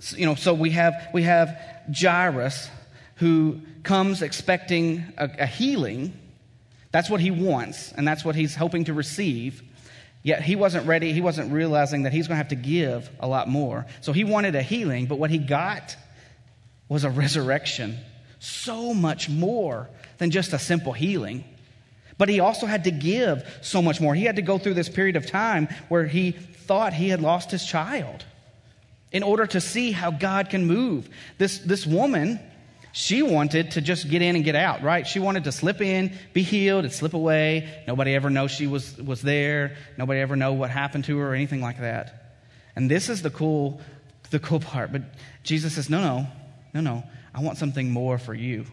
So, 0.00 0.16
you 0.16 0.26
know, 0.26 0.34
so 0.34 0.54
we 0.54 0.70
have, 0.70 1.08
we 1.12 1.22
have 1.24 1.56
Jairus 1.94 2.68
who 3.16 3.60
comes 3.82 4.22
expecting 4.22 5.04
a, 5.16 5.30
a 5.40 5.46
healing. 5.46 6.12
That's 6.90 7.10
what 7.10 7.20
he 7.20 7.30
wants, 7.30 7.92
and 7.92 8.06
that's 8.06 8.24
what 8.24 8.34
he's 8.34 8.54
hoping 8.54 8.84
to 8.84 8.94
receive. 8.94 9.62
Yet 10.22 10.42
he 10.42 10.56
wasn't 10.56 10.86
ready. 10.86 11.12
He 11.12 11.20
wasn't 11.20 11.52
realizing 11.52 12.04
that 12.04 12.12
he's 12.12 12.28
going 12.28 12.36
to 12.36 12.38
have 12.38 12.48
to 12.48 12.54
give 12.54 13.10
a 13.18 13.26
lot 13.26 13.48
more. 13.48 13.86
So 14.00 14.12
he 14.12 14.24
wanted 14.24 14.54
a 14.54 14.62
healing, 14.62 15.06
but 15.06 15.18
what 15.18 15.30
he 15.30 15.38
got 15.38 15.96
was 16.88 17.04
a 17.04 17.10
resurrection 17.10 17.98
so 18.42 18.92
much 18.92 19.28
more 19.28 19.88
than 20.18 20.32
just 20.32 20.52
a 20.52 20.58
simple 20.58 20.92
healing. 20.92 21.44
But 22.18 22.28
he 22.28 22.40
also 22.40 22.66
had 22.66 22.84
to 22.84 22.90
give 22.90 23.48
so 23.62 23.80
much 23.80 24.00
more. 24.00 24.16
He 24.16 24.24
had 24.24 24.36
to 24.36 24.42
go 24.42 24.58
through 24.58 24.74
this 24.74 24.88
period 24.88 25.14
of 25.14 25.26
time 25.26 25.68
where 25.88 26.04
he 26.04 26.32
thought 26.32 26.92
he 26.92 27.08
had 27.08 27.20
lost 27.20 27.52
his 27.52 27.64
child 27.64 28.24
in 29.12 29.22
order 29.22 29.46
to 29.46 29.60
see 29.60 29.92
how 29.92 30.10
God 30.10 30.50
can 30.50 30.66
move. 30.66 31.08
This, 31.38 31.58
this 31.58 31.86
woman, 31.86 32.40
she 32.90 33.22
wanted 33.22 33.72
to 33.72 33.80
just 33.80 34.10
get 34.10 34.22
in 34.22 34.34
and 34.34 34.44
get 34.44 34.56
out, 34.56 34.82
right? 34.82 35.06
She 35.06 35.20
wanted 35.20 35.44
to 35.44 35.52
slip 35.52 35.80
in, 35.80 36.12
be 36.32 36.42
healed, 36.42 36.84
and 36.84 36.92
slip 36.92 37.14
away. 37.14 37.68
Nobody 37.86 38.12
ever 38.12 38.28
know 38.28 38.48
she 38.48 38.66
was, 38.66 38.98
was 38.98 39.22
there. 39.22 39.76
Nobody 39.96 40.18
ever 40.18 40.34
know 40.34 40.52
what 40.54 40.70
happened 40.70 41.04
to 41.04 41.18
her 41.18 41.30
or 41.30 41.34
anything 41.34 41.60
like 41.60 41.78
that. 41.78 42.40
And 42.74 42.90
this 42.90 43.08
is 43.08 43.22
the 43.22 43.30
cool, 43.30 43.80
the 44.30 44.40
cool 44.40 44.58
part. 44.58 44.90
But 44.90 45.02
Jesus 45.44 45.76
says, 45.76 45.88
no, 45.88 46.00
no, 46.00 46.26
no, 46.74 46.80
no. 46.80 47.04
I 47.34 47.40
want 47.40 47.58
something 47.58 47.90
more 47.90 48.18
for 48.18 48.34
you. 48.34 48.66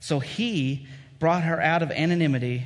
So 0.00 0.20
he 0.20 0.86
brought 1.18 1.42
her 1.42 1.60
out 1.60 1.82
of 1.82 1.90
anonymity 1.90 2.64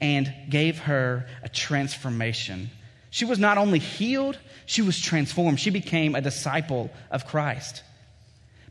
and 0.00 0.32
gave 0.48 0.78
her 0.80 1.26
a 1.42 1.48
transformation. 1.48 2.70
She 3.10 3.24
was 3.24 3.38
not 3.38 3.58
only 3.58 3.78
healed, 3.78 4.38
she 4.66 4.82
was 4.82 5.00
transformed. 5.00 5.58
She 5.58 5.70
became 5.70 6.14
a 6.14 6.20
disciple 6.20 6.90
of 7.10 7.26
Christ 7.26 7.82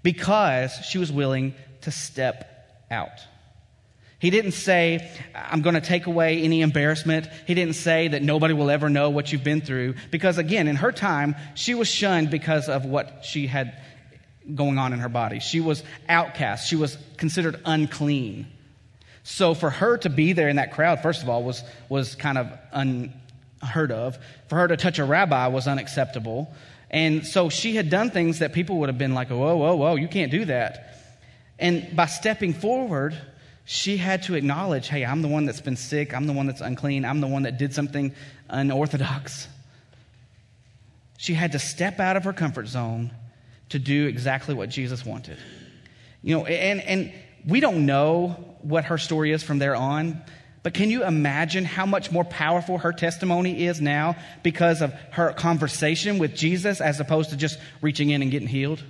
because 0.03 0.73
she 0.85 0.97
was 0.97 1.11
willing 1.11 1.55
to 1.81 1.91
step 1.91 2.85
out. 2.91 3.19
He 4.19 4.29
didn't 4.29 4.53
say, 4.53 5.09
I'm 5.35 5.61
going 5.61 5.75
to 5.75 5.81
take 5.81 6.07
away 6.07 6.41
any 6.41 6.61
embarrassment. 6.61 7.27
He 7.47 7.53
didn't 7.53 7.75
say 7.75 8.07
that 8.07 8.23
nobody 8.23 8.53
will 8.53 8.69
ever 8.69 8.89
know 8.89 9.09
what 9.09 9.31
you've 9.31 9.43
been 9.43 9.61
through. 9.61 9.95
Because 10.09 10.37
again, 10.37 10.67
in 10.67 10.77
her 10.77 10.91
time, 10.91 11.35
she 11.53 11.75
was 11.75 11.87
shunned 11.87 12.29
because 12.29 12.69
of 12.69 12.85
what 12.85 13.25
she 13.25 13.47
had 13.47 13.75
going 14.53 14.77
on 14.77 14.93
in 14.93 14.99
her 14.99 15.09
body. 15.09 15.39
She 15.39 15.59
was 15.59 15.83
outcast. 16.07 16.67
She 16.67 16.75
was 16.75 16.97
considered 17.17 17.59
unclean. 17.65 18.47
So 19.23 19.55
for 19.55 19.69
her 19.71 19.97
to 19.97 20.09
be 20.09 20.33
there 20.33 20.49
in 20.49 20.57
that 20.57 20.73
crowd, 20.73 21.01
first 21.01 21.23
of 21.23 21.29
all, 21.29 21.43
was, 21.43 21.63
was 21.89 22.13
kind 22.15 22.37
of 22.37 22.51
unheard 22.71 23.91
of. 23.91 24.19
For 24.49 24.57
her 24.57 24.67
to 24.67 24.77
touch 24.77 24.99
a 24.99 25.03
rabbi 25.03 25.47
was 25.47 25.67
unacceptable. 25.67 26.53
And 26.91 27.25
so 27.25 27.49
she 27.49 27.75
had 27.75 27.89
done 27.89 28.11
things 28.11 28.39
that 28.39 28.53
people 28.53 28.77
would 28.79 28.89
have 28.89 28.99
been 28.99 29.15
like, 29.15 29.29
whoa, 29.29 29.55
whoa, 29.55 29.75
whoa, 29.75 29.95
you 29.95 30.07
can't 30.07 30.31
do 30.31 30.45
that. 30.45 30.95
And 31.57 31.95
by 31.95 32.05
stepping 32.05 32.53
forward, 32.53 33.17
she 33.65 33.97
had 33.97 34.23
to 34.23 34.35
acknowledge, 34.35 34.87
hey, 34.87 35.03
I'm 35.03 35.23
the 35.23 35.27
one 35.27 35.45
that's 35.45 35.61
been 35.61 35.75
sick. 35.75 36.13
I'm 36.13 36.27
the 36.27 36.33
one 36.33 36.45
that's 36.45 36.61
unclean. 36.61 37.03
I'm 37.03 37.19
the 37.19 37.27
one 37.27 37.43
that 37.43 37.57
did 37.57 37.73
something 37.73 38.13
unorthodox. 38.47 39.47
She 41.17 41.33
had 41.33 41.53
to 41.53 41.59
step 41.59 41.99
out 41.99 42.15
of 42.15 42.25
her 42.25 42.33
comfort 42.33 42.67
zone 42.67 43.09
to 43.69 43.79
do 43.79 44.07
exactly 44.07 44.53
what 44.53 44.69
Jesus 44.69 45.05
wanted. 45.05 45.37
You 46.21 46.37
know, 46.37 46.45
and, 46.45 46.81
and 46.81 47.13
we 47.45 47.59
don't 47.59 47.85
know 47.85 48.29
what 48.61 48.85
her 48.85 48.97
story 48.97 49.31
is 49.31 49.43
from 49.43 49.59
there 49.59 49.75
on, 49.75 50.23
But 50.65 50.73
can 50.73 50.89
you 50.89 51.05
imagine 51.05 51.63
how 51.63 51.85
much 51.85 52.11
more 52.11 52.23
powerful 52.23 52.79
her 52.79 52.91
testimony 52.91 53.67
is 53.67 53.79
now 53.79 54.15
because 54.41 54.81
of 54.81 54.93
her 55.11 55.31
conversation 55.31 56.17
with 56.17 56.35
Jesus 56.35 56.81
as 56.81 56.99
opposed 56.99 57.29
to 57.29 57.37
just 57.37 57.59
reaching 57.83 58.09
in 58.09 58.23
and 58.23 58.31
getting 58.31 58.47
healed? 58.47 58.83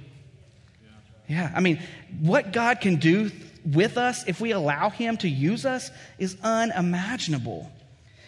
Yeah, 1.27 1.51
I 1.53 1.59
mean, 1.59 1.81
what 2.21 2.53
God 2.53 2.79
can 2.79 2.95
do 2.95 3.29
with 3.65 3.97
us 3.97 4.23
if 4.25 4.39
we 4.39 4.51
allow 4.51 4.89
Him 4.89 5.17
to 5.17 5.27
use 5.27 5.65
us 5.65 5.91
is 6.17 6.37
unimaginable. 6.41 7.69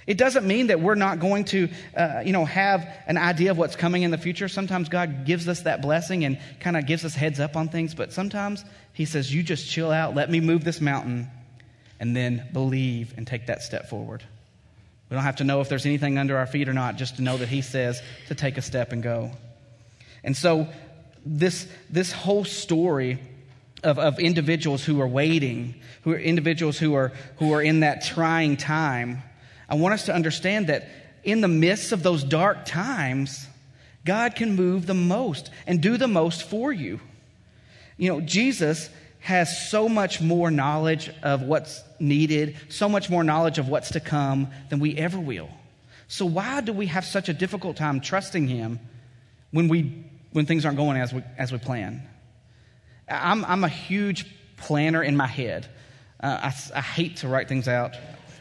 It 0.07 0.17
doesn't 0.17 0.47
mean 0.47 0.67
that 0.67 0.79
we're 0.79 0.95
not 0.95 1.19
going 1.19 1.43
to, 1.45 1.69
uh, 1.95 2.21
you 2.25 2.31
know, 2.31 2.45
have 2.45 2.87
an 3.07 3.17
idea 3.17 3.51
of 3.51 3.57
what's 3.57 3.75
coming 3.75 4.03
in 4.03 4.11
the 4.11 4.17
future. 4.17 4.47
Sometimes 4.47 4.87
God 4.87 5.25
gives 5.25 5.49
us 5.49 5.61
that 5.63 5.81
blessing 5.81 6.23
and 6.23 6.39
kind 6.61 6.77
of 6.77 6.85
gives 6.85 7.03
us 7.03 7.13
heads 7.13 7.41
up 7.41 7.57
on 7.57 7.67
things, 7.67 7.93
but 7.93 8.13
sometimes 8.13 8.63
He 8.93 9.03
says, 9.03 9.33
You 9.33 9.43
just 9.43 9.69
chill 9.69 9.91
out, 9.91 10.15
let 10.15 10.31
me 10.31 10.39
move 10.39 10.63
this 10.63 10.79
mountain, 10.79 11.29
and 11.99 12.15
then 12.15 12.47
believe 12.53 13.13
and 13.17 13.27
take 13.27 13.47
that 13.47 13.61
step 13.61 13.89
forward. 13.89 14.23
We 15.09 15.15
don't 15.15 15.23
have 15.23 15.37
to 15.37 15.43
know 15.43 15.59
if 15.59 15.67
there's 15.67 15.85
anything 15.85 16.17
under 16.17 16.37
our 16.37 16.47
feet 16.47 16.69
or 16.69 16.73
not, 16.73 16.95
just 16.95 17.17
to 17.17 17.21
know 17.21 17.35
that 17.35 17.49
He 17.49 17.61
says 17.61 18.01
to 18.29 18.35
take 18.35 18.57
a 18.57 18.61
step 18.61 18.93
and 18.93 19.03
go. 19.03 19.31
And 20.23 20.35
so, 20.37 20.69
this, 21.25 21.67
this 21.89 22.13
whole 22.13 22.45
story 22.45 23.19
of, 23.83 23.99
of 23.99 24.19
individuals 24.19 24.85
who 24.85 25.01
are 25.01 25.07
waiting, 25.07 25.75
who 26.03 26.13
are 26.13 26.17
individuals 26.17 26.77
who 26.77 26.93
are, 26.93 27.11
who 27.39 27.53
are 27.53 27.61
in 27.61 27.81
that 27.81 28.05
trying 28.05 28.55
time, 28.55 29.21
I 29.69 29.75
want 29.75 29.93
us 29.93 30.05
to 30.05 30.13
understand 30.13 30.67
that 30.67 30.87
in 31.23 31.41
the 31.41 31.47
midst 31.47 31.91
of 31.91 32.03
those 32.03 32.23
dark 32.23 32.65
times, 32.65 33.47
God 34.05 34.35
can 34.35 34.55
move 34.55 34.85
the 34.85 34.93
most 34.93 35.49
and 35.65 35.81
do 35.81 35.97
the 35.97 36.07
most 36.07 36.43
for 36.43 36.71
you. 36.71 36.99
You 37.97 38.13
know, 38.13 38.21
Jesus 38.21 38.89
has 39.19 39.69
so 39.69 39.89
much 39.89 40.21
more 40.21 40.49
knowledge 40.49 41.11
of 41.23 41.41
what's 41.41 41.83
needed, 41.99 42.55
so 42.69 42.87
much 42.87 43.09
more 43.09 43.23
knowledge 43.23 43.57
of 43.57 43.67
what's 43.67 43.91
to 43.91 43.99
come 43.99 44.47
than 44.69 44.79
we 44.79 44.95
ever 44.95 45.19
will. 45.19 45.49
So 46.07 46.25
why 46.25 46.61
do 46.61 46.71
we 46.71 46.85
have 46.85 47.03
such 47.03 47.27
a 47.27 47.33
difficult 47.33 47.75
time 47.75 47.99
trusting 47.99 48.47
him 48.47 48.79
when 49.51 49.67
we 49.67 50.05
when 50.31 50.45
things 50.45 50.65
aren't 50.65 50.77
going 50.77 50.97
as 50.97 51.13
we 51.13 51.23
as 51.37 51.51
we 51.51 51.57
plan? 51.57 52.07
I'm 53.09 53.43
I'm 53.43 53.63
a 53.65 53.69
huge 53.69 54.25
planner 54.55 55.03
in 55.03 55.17
my 55.17 55.27
head. 55.27 55.67
Uh, 56.21 56.51
I, 56.51 56.77
I 56.77 56.81
hate 56.81 57.17
to 57.17 57.27
write 57.27 57.49
things 57.49 57.67
out. 57.67 57.95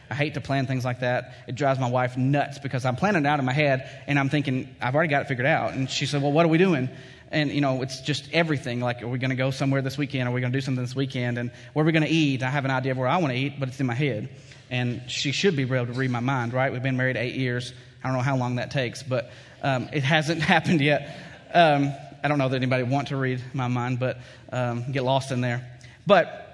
I 0.09 0.15
hate 0.15 0.35
to 0.35 0.41
plan 0.41 0.67
things 0.67 0.85
like 0.85 1.01
that. 1.01 1.35
It 1.47 1.55
drives 1.55 1.79
my 1.79 1.89
wife 1.89 2.17
nuts 2.17 2.59
because 2.59 2.85
I'm 2.85 2.95
planning 2.95 3.25
it 3.25 3.27
out 3.27 3.39
in 3.39 3.45
my 3.45 3.53
head 3.53 3.89
and 4.07 4.17
I'm 4.17 4.29
thinking, 4.29 4.73
I've 4.81 4.95
already 4.95 5.09
got 5.09 5.23
it 5.23 5.27
figured 5.27 5.47
out. 5.47 5.73
And 5.73 5.89
she 5.89 6.05
said, 6.05 6.21
Well, 6.21 6.31
what 6.31 6.45
are 6.45 6.49
we 6.49 6.57
doing? 6.57 6.89
And, 7.29 7.51
you 7.51 7.59
know, 7.59 7.81
it's 7.81 7.99
just 7.99 8.29
everything. 8.31 8.79
Like, 8.79 9.01
are 9.01 9.07
we 9.07 9.19
going 9.19 9.31
to 9.31 9.35
go 9.35 9.51
somewhere 9.51 9.81
this 9.81 9.97
weekend? 9.97 10.29
Are 10.29 10.31
we 10.31 10.39
going 10.39 10.53
to 10.53 10.57
do 10.57 10.61
something 10.61 10.83
this 10.83 10.95
weekend? 10.95 11.37
And 11.37 11.51
where 11.73 11.83
are 11.83 11.85
we 11.85 11.91
going 11.91 12.05
to 12.05 12.09
eat? 12.09 12.41
I 12.41 12.49
have 12.49 12.63
an 12.63 12.71
idea 12.71 12.93
of 12.93 12.97
where 12.97 13.07
I 13.07 13.17
want 13.17 13.33
to 13.33 13.37
eat, 13.37 13.59
but 13.59 13.67
it's 13.67 13.79
in 13.81 13.85
my 13.85 13.93
head. 13.93 14.29
And 14.69 15.01
she 15.11 15.33
should 15.33 15.55
be 15.55 15.63
able 15.63 15.87
to 15.87 15.93
read 15.93 16.09
my 16.09 16.21
mind, 16.21 16.53
right? 16.53 16.71
We've 16.71 16.83
been 16.83 16.95
married 16.95 17.17
eight 17.17 17.35
years. 17.35 17.73
I 18.01 18.07
don't 18.07 18.15
know 18.15 18.23
how 18.23 18.37
long 18.37 18.55
that 18.55 18.71
takes, 18.71 19.03
but 19.03 19.29
um, 19.61 19.89
it 19.91 20.03
hasn't 20.03 20.41
happened 20.53 20.79
yet. 20.79 21.17
Um, 21.53 21.93
I 22.23 22.29
don't 22.29 22.37
know 22.37 22.47
that 22.47 22.55
anybody 22.55 22.83
want 22.83 23.09
to 23.09 23.17
read 23.17 23.41
my 23.53 23.67
mind, 23.67 23.99
but 23.99 24.19
um, 24.51 24.91
get 24.91 25.03
lost 25.03 25.31
in 25.31 25.41
there. 25.41 25.69
But 26.05 26.46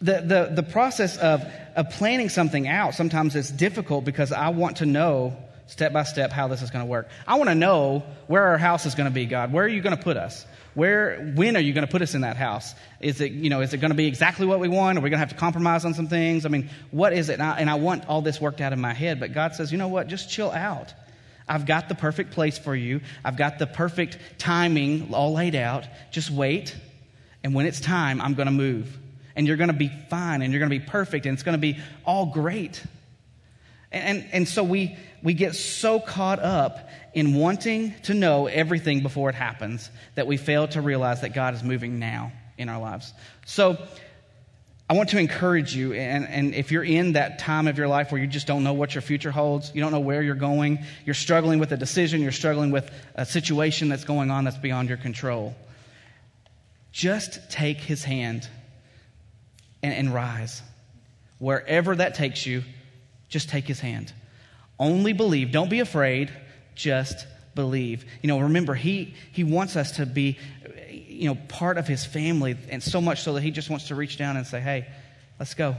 the, 0.00 0.20
the, 0.20 0.52
the 0.54 0.62
process 0.62 1.16
of, 1.16 1.44
of 1.74 1.90
planning 1.90 2.28
something 2.28 2.68
out 2.68 2.94
sometimes 2.94 3.34
is 3.34 3.50
difficult 3.50 4.04
because 4.04 4.32
I 4.32 4.50
want 4.50 4.78
to 4.78 4.86
know 4.86 5.36
step 5.66 5.92
by 5.92 6.04
step 6.04 6.30
how 6.30 6.48
this 6.48 6.62
is 6.62 6.70
going 6.70 6.84
to 6.84 6.88
work. 6.88 7.08
I 7.26 7.36
want 7.36 7.50
to 7.50 7.54
know 7.54 8.04
where 8.26 8.44
our 8.44 8.58
house 8.58 8.86
is 8.86 8.94
going 8.94 9.08
to 9.08 9.14
be, 9.14 9.26
God. 9.26 9.52
Where 9.52 9.64
are 9.64 9.68
you 9.68 9.82
going 9.82 9.96
to 9.96 10.02
put 10.02 10.16
us? 10.16 10.46
Where, 10.74 11.32
when 11.34 11.56
are 11.56 11.60
you 11.60 11.72
going 11.72 11.86
to 11.86 11.90
put 11.90 12.02
us 12.02 12.14
in 12.14 12.20
that 12.20 12.36
house? 12.36 12.74
Is 13.00 13.20
it, 13.20 13.32
you 13.32 13.50
know, 13.50 13.60
is 13.60 13.74
it 13.74 13.78
going 13.78 13.90
to 13.90 13.96
be 13.96 14.06
exactly 14.06 14.46
what 14.46 14.60
we 14.60 14.68
want? 14.68 14.96
Are 14.96 15.00
we 15.00 15.10
going 15.10 15.18
to 15.18 15.26
have 15.26 15.30
to 15.30 15.34
compromise 15.34 15.84
on 15.84 15.94
some 15.94 16.06
things? 16.06 16.46
I 16.46 16.48
mean, 16.48 16.70
what 16.90 17.12
is 17.12 17.28
it? 17.28 17.34
And 17.34 17.42
I, 17.42 17.58
and 17.58 17.68
I 17.68 17.74
want 17.74 18.06
all 18.06 18.22
this 18.22 18.40
worked 18.40 18.60
out 18.60 18.72
in 18.72 18.80
my 18.80 18.94
head, 18.94 19.18
but 19.18 19.32
God 19.32 19.54
says, 19.56 19.72
you 19.72 19.78
know 19.78 19.88
what? 19.88 20.06
Just 20.06 20.30
chill 20.30 20.52
out. 20.52 20.94
I've 21.48 21.66
got 21.66 21.88
the 21.88 21.94
perfect 21.94 22.30
place 22.30 22.58
for 22.58 22.76
you. 22.76 23.00
I've 23.24 23.36
got 23.36 23.58
the 23.58 23.66
perfect 23.66 24.18
timing 24.38 25.12
all 25.12 25.32
laid 25.32 25.54
out. 25.54 25.86
Just 26.12 26.30
wait. 26.30 26.76
And 27.42 27.54
when 27.54 27.66
it's 27.66 27.80
time, 27.80 28.20
I'm 28.20 28.34
going 28.34 28.46
to 28.46 28.52
move 28.52 28.96
and 29.38 29.46
you're 29.46 29.56
going 29.56 29.68
to 29.68 29.72
be 29.72 29.88
fine 30.10 30.42
and 30.42 30.52
you're 30.52 30.58
going 30.58 30.68
to 30.68 30.78
be 30.78 30.84
perfect 30.84 31.24
and 31.24 31.32
it's 31.32 31.44
going 31.44 31.56
to 31.56 31.60
be 31.60 31.78
all 32.04 32.26
great. 32.26 32.82
And, 33.92 34.18
and, 34.18 34.28
and 34.32 34.48
so 34.48 34.64
we, 34.64 34.98
we 35.22 35.32
get 35.32 35.54
so 35.54 36.00
caught 36.00 36.40
up 36.40 36.90
in 37.14 37.34
wanting 37.34 37.94
to 38.02 38.14
know 38.14 38.48
everything 38.48 39.00
before 39.00 39.30
it 39.30 39.36
happens 39.36 39.90
that 40.16 40.26
we 40.26 40.38
fail 40.38 40.66
to 40.68 40.82
realize 40.82 41.20
that 41.20 41.34
God 41.34 41.54
is 41.54 41.62
moving 41.62 42.00
now 42.00 42.32
in 42.58 42.68
our 42.68 42.80
lives. 42.80 43.14
So 43.46 43.78
I 44.90 44.94
want 44.94 45.10
to 45.10 45.18
encourage 45.18 45.72
you, 45.72 45.92
and, 45.92 46.26
and 46.26 46.52
if 46.52 46.72
you're 46.72 46.82
in 46.82 47.12
that 47.12 47.38
time 47.38 47.68
of 47.68 47.78
your 47.78 47.86
life 47.86 48.10
where 48.10 48.20
you 48.20 48.26
just 48.26 48.48
don't 48.48 48.64
know 48.64 48.72
what 48.72 48.96
your 48.96 49.02
future 49.02 49.30
holds, 49.30 49.70
you 49.72 49.80
don't 49.80 49.92
know 49.92 50.00
where 50.00 50.20
you're 50.20 50.34
going, 50.34 50.80
you're 51.06 51.14
struggling 51.14 51.60
with 51.60 51.70
a 51.70 51.76
decision, 51.76 52.22
you're 52.22 52.32
struggling 52.32 52.72
with 52.72 52.90
a 53.14 53.24
situation 53.24 53.88
that's 53.88 54.04
going 54.04 54.32
on 54.32 54.42
that's 54.42 54.58
beyond 54.58 54.88
your 54.88 54.98
control, 54.98 55.54
just 56.90 57.48
take 57.52 57.76
his 57.78 58.02
hand 58.02 58.48
and, 59.82 59.92
and 59.92 60.14
rise. 60.14 60.62
Wherever 61.38 61.96
that 61.96 62.14
takes 62.14 62.46
you, 62.46 62.62
just 63.28 63.48
take 63.48 63.66
his 63.66 63.80
hand. 63.80 64.12
Only 64.78 65.12
believe. 65.12 65.52
Don't 65.52 65.70
be 65.70 65.80
afraid. 65.80 66.32
Just 66.74 67.26
believe. 67.54 68.04
You 68.22 68.28
know, 68.28 68.40
remember, 68.40 68.74
he, 68.74 69.14
he 69.32 69.44
wants 69.44 69.76
us 69.76 69.92
to 69.92 70.06
be, 70.06 70.38
you 70.90 71.28
know, 71.28 71.34
part 71.48 71.78
of 71.78 71.86
his 71.86 72.04
family, 72.04 72.56
and 72.70 72.82
so 72.82 73.00
much 73.00 73.22
so 73.22 73.34
that 73.34 73.42
he 73.42 73.50
just 73.50 73.70
wants 73.70 73.88
to 73.88 73.94
reach 73.94 74.16
down 74.16 74.36
and 74.36 74.46
say, 74.46 74.60
hey, 74.60 74.86
let's 75.38 75.54
go. 75.54 75.76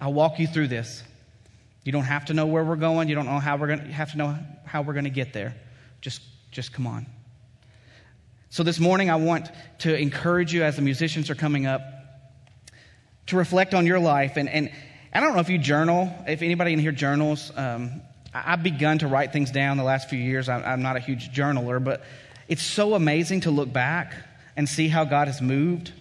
I'll 0.00 0.12
walk 0.12 0.38
you 0.38 0.46
through 0.46 0.68
this. 0.68 1.02
You 1.84 1.92
don't 1.92 2.04
have 2.04 2.26
to 2.26 2.34
know 2.34 2.46
where 2.46 2.64
we're 2.64 2.76
going. 2.76 3.08
You 3.08 3.14
don't 3.14 3.26
know 3.26 3.38
how 3.38 3.56
we're 3.56 3.68
going. 3.68 3.86
You 3.86 3.92
have 3.92 4.12
to 4.12 4.18
know 4.18 4.36
how 4.64 4.82
we're 4.82 4.94
going 4.94 5.04
to 5.04 5.10
get 5.10 5.32
there. 5.32 5.54
Just, 6.00 6.22
just 6.50 6.72
come 6.72 6.86
on. 6.86 7.06
So 8.50 8.62
this 8.62 8.80
morning, 8.80 9.10
I 9.10 9.16
want 9.16 9.50
to 9.80 9.96
encourage 9.96 10.52
you 10.52 10.64
as 10.64 10.76
the 10.76 10.82
musicians 10.82 11.30
are 11.30 11.34
coming 11.34 11.66
up 11.66 11.82
to 13.26 13.36
reflect 13.36 13.74
on 13.74 13.86
your 13.86 13.98
life. 13.98 14.36
And, 14.36 14.48
and 14.48 14.70
I 15.12 15.20
don't 15.20 15.34
know 15.34 15.40
if 15.40 15.48
you 15.48 15.58
journal, 15.58 16.14
if 16.26 16.42
anybody 16.42 16.72
in 16.72 16.78
here 16.78 16.92
journals. 16.92 17.50
Um, 17.56 18.02
I've 18.34 18.62
begun 18.62 18.98
to 18.98 19.06
write 19.06 19.32
things 19.32 19.50
down 19.50 19.76
the 19.78 19.84
last 19.84 20.10
few 20.10 20.18
years. 20.18 20.48
I'm 20.48 20.82
not 20.82 20.96
a 20.96 21.00
huge 21.00 21.32
journaler, 21.32 21.82
but 21.82 22.02
it's 22.48 22.62
so 22.62 22.94
amazing 22.94 23.40
to 23.42 23.50
look 23.50 23.72
back 23.72 24.14
and 24.56 24.68
see 24.68 24.88
how 24.88 25.04
God 25.04 25.28
has 25.28 25.40
moved 25.40 25.92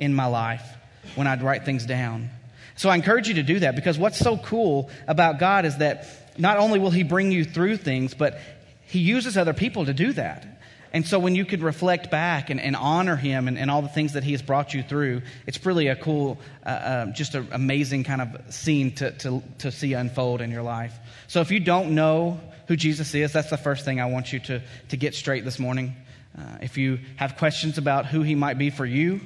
in 0.00 0.12
my 0.12 0.26
life 0.26 0.66
when 1.14 1.26
I'd 1.26 1.42
write 1.42 1.64
things 1.64 1.86
down. 1.86 2.30
So 2.76 2.88
I 2.88 2.96
encourage 2.96 3.28
you 3.28 3.34
to 3.34 3.42
do 3.42 3.60
that 3.60 3.76
because 3.76 3.98
what's 3.98 4.18
so 4.18 4.36
cool 4.36 4.90
about 5.06 5.38
God 5.38 5.64
is 5.64 5.78
that 5.78 6.06
not 6.36 6.58
only 6.58 6.78
will 6.78 6.90
He 6.90 7.04
bring 7.04 7.30
you 7.30 7.44
through 7.44 7.76
things, 7.76 8.14
but 8.14 8.40
He 8.86 8.98
uses 8.98 9.36
other 9.36 9.52
people 9.52 9.86
to 9.86 9.94
do 9.94 10.12
that. 10.14 10.53
And 10.94 11.04
so 11.04 11.18
when 11.18 11.34
you 11.34 11.44
could 11.44 11.60
reflect 11.60 12.08
back 12.08 12.50
and, 12.50 12.60
and 12.60 12.76
honor 12.76 13.16
him 13.16 13.48
and, 13.48 13.58
and, 13.58 13.68
all 13.68 13.82
the 13.82 13.88
things 13.88 14.12
that 14.12 14.22
he 14.22 14.30
has 14.30 14.42
brought 14.42 14.74
you 14.74 14.84
through, 14.84 15.22
it's 15.44 15.66
really 15.66 15.88
a 15.88 15.96
cool, 15.96 16.38
uh, 16.64 16.68
uh, 16.68 17.06
just 17.06 17.34
an 17.34 17.48
amazing 17.50 18.04
kind 18.04 18.22
of 18.22 18.54
scene 18.54 18.94
to, 18.94 19.10
to, 19.10 19.42
to 19.58 19.72
see 19.72 19.94
unfold 19.94 20.40
in 20.40 20.52
your 20.52 20.62
life. 20.62 20.96
So 21.26 21.40
if 21.40 21.50
you 21.50 21.58
don't 21.58 21.96
know 21.96 22.40
who 22.68 22.76
Jesus 22.76 23.12
is, 23.12 23.32
that's 23.32 23.50
the 23.50 23.56
first 23.56 23.84
thing 23.84 24.00
I 24.00 24.06
want 24.06 24.32
you 24.32 24.38
to, 24.38 24.62
to 24.90 24.96
get 24.96 25.16
straight 25.16 25.44
this 25.44 25.58
morning. 25.58 25.96
Uh, 26.38 26.58
if 26.62 26.78
you 26.78 27.00
have 27.16 27.38
questions 27.38 27.76
about 27.76 28.06
who 28.06 28.22
he 28.22 28.36
might 28.36 28.56
be 28.56 28.70
for 28.70 28.86
you, 28.86 29.20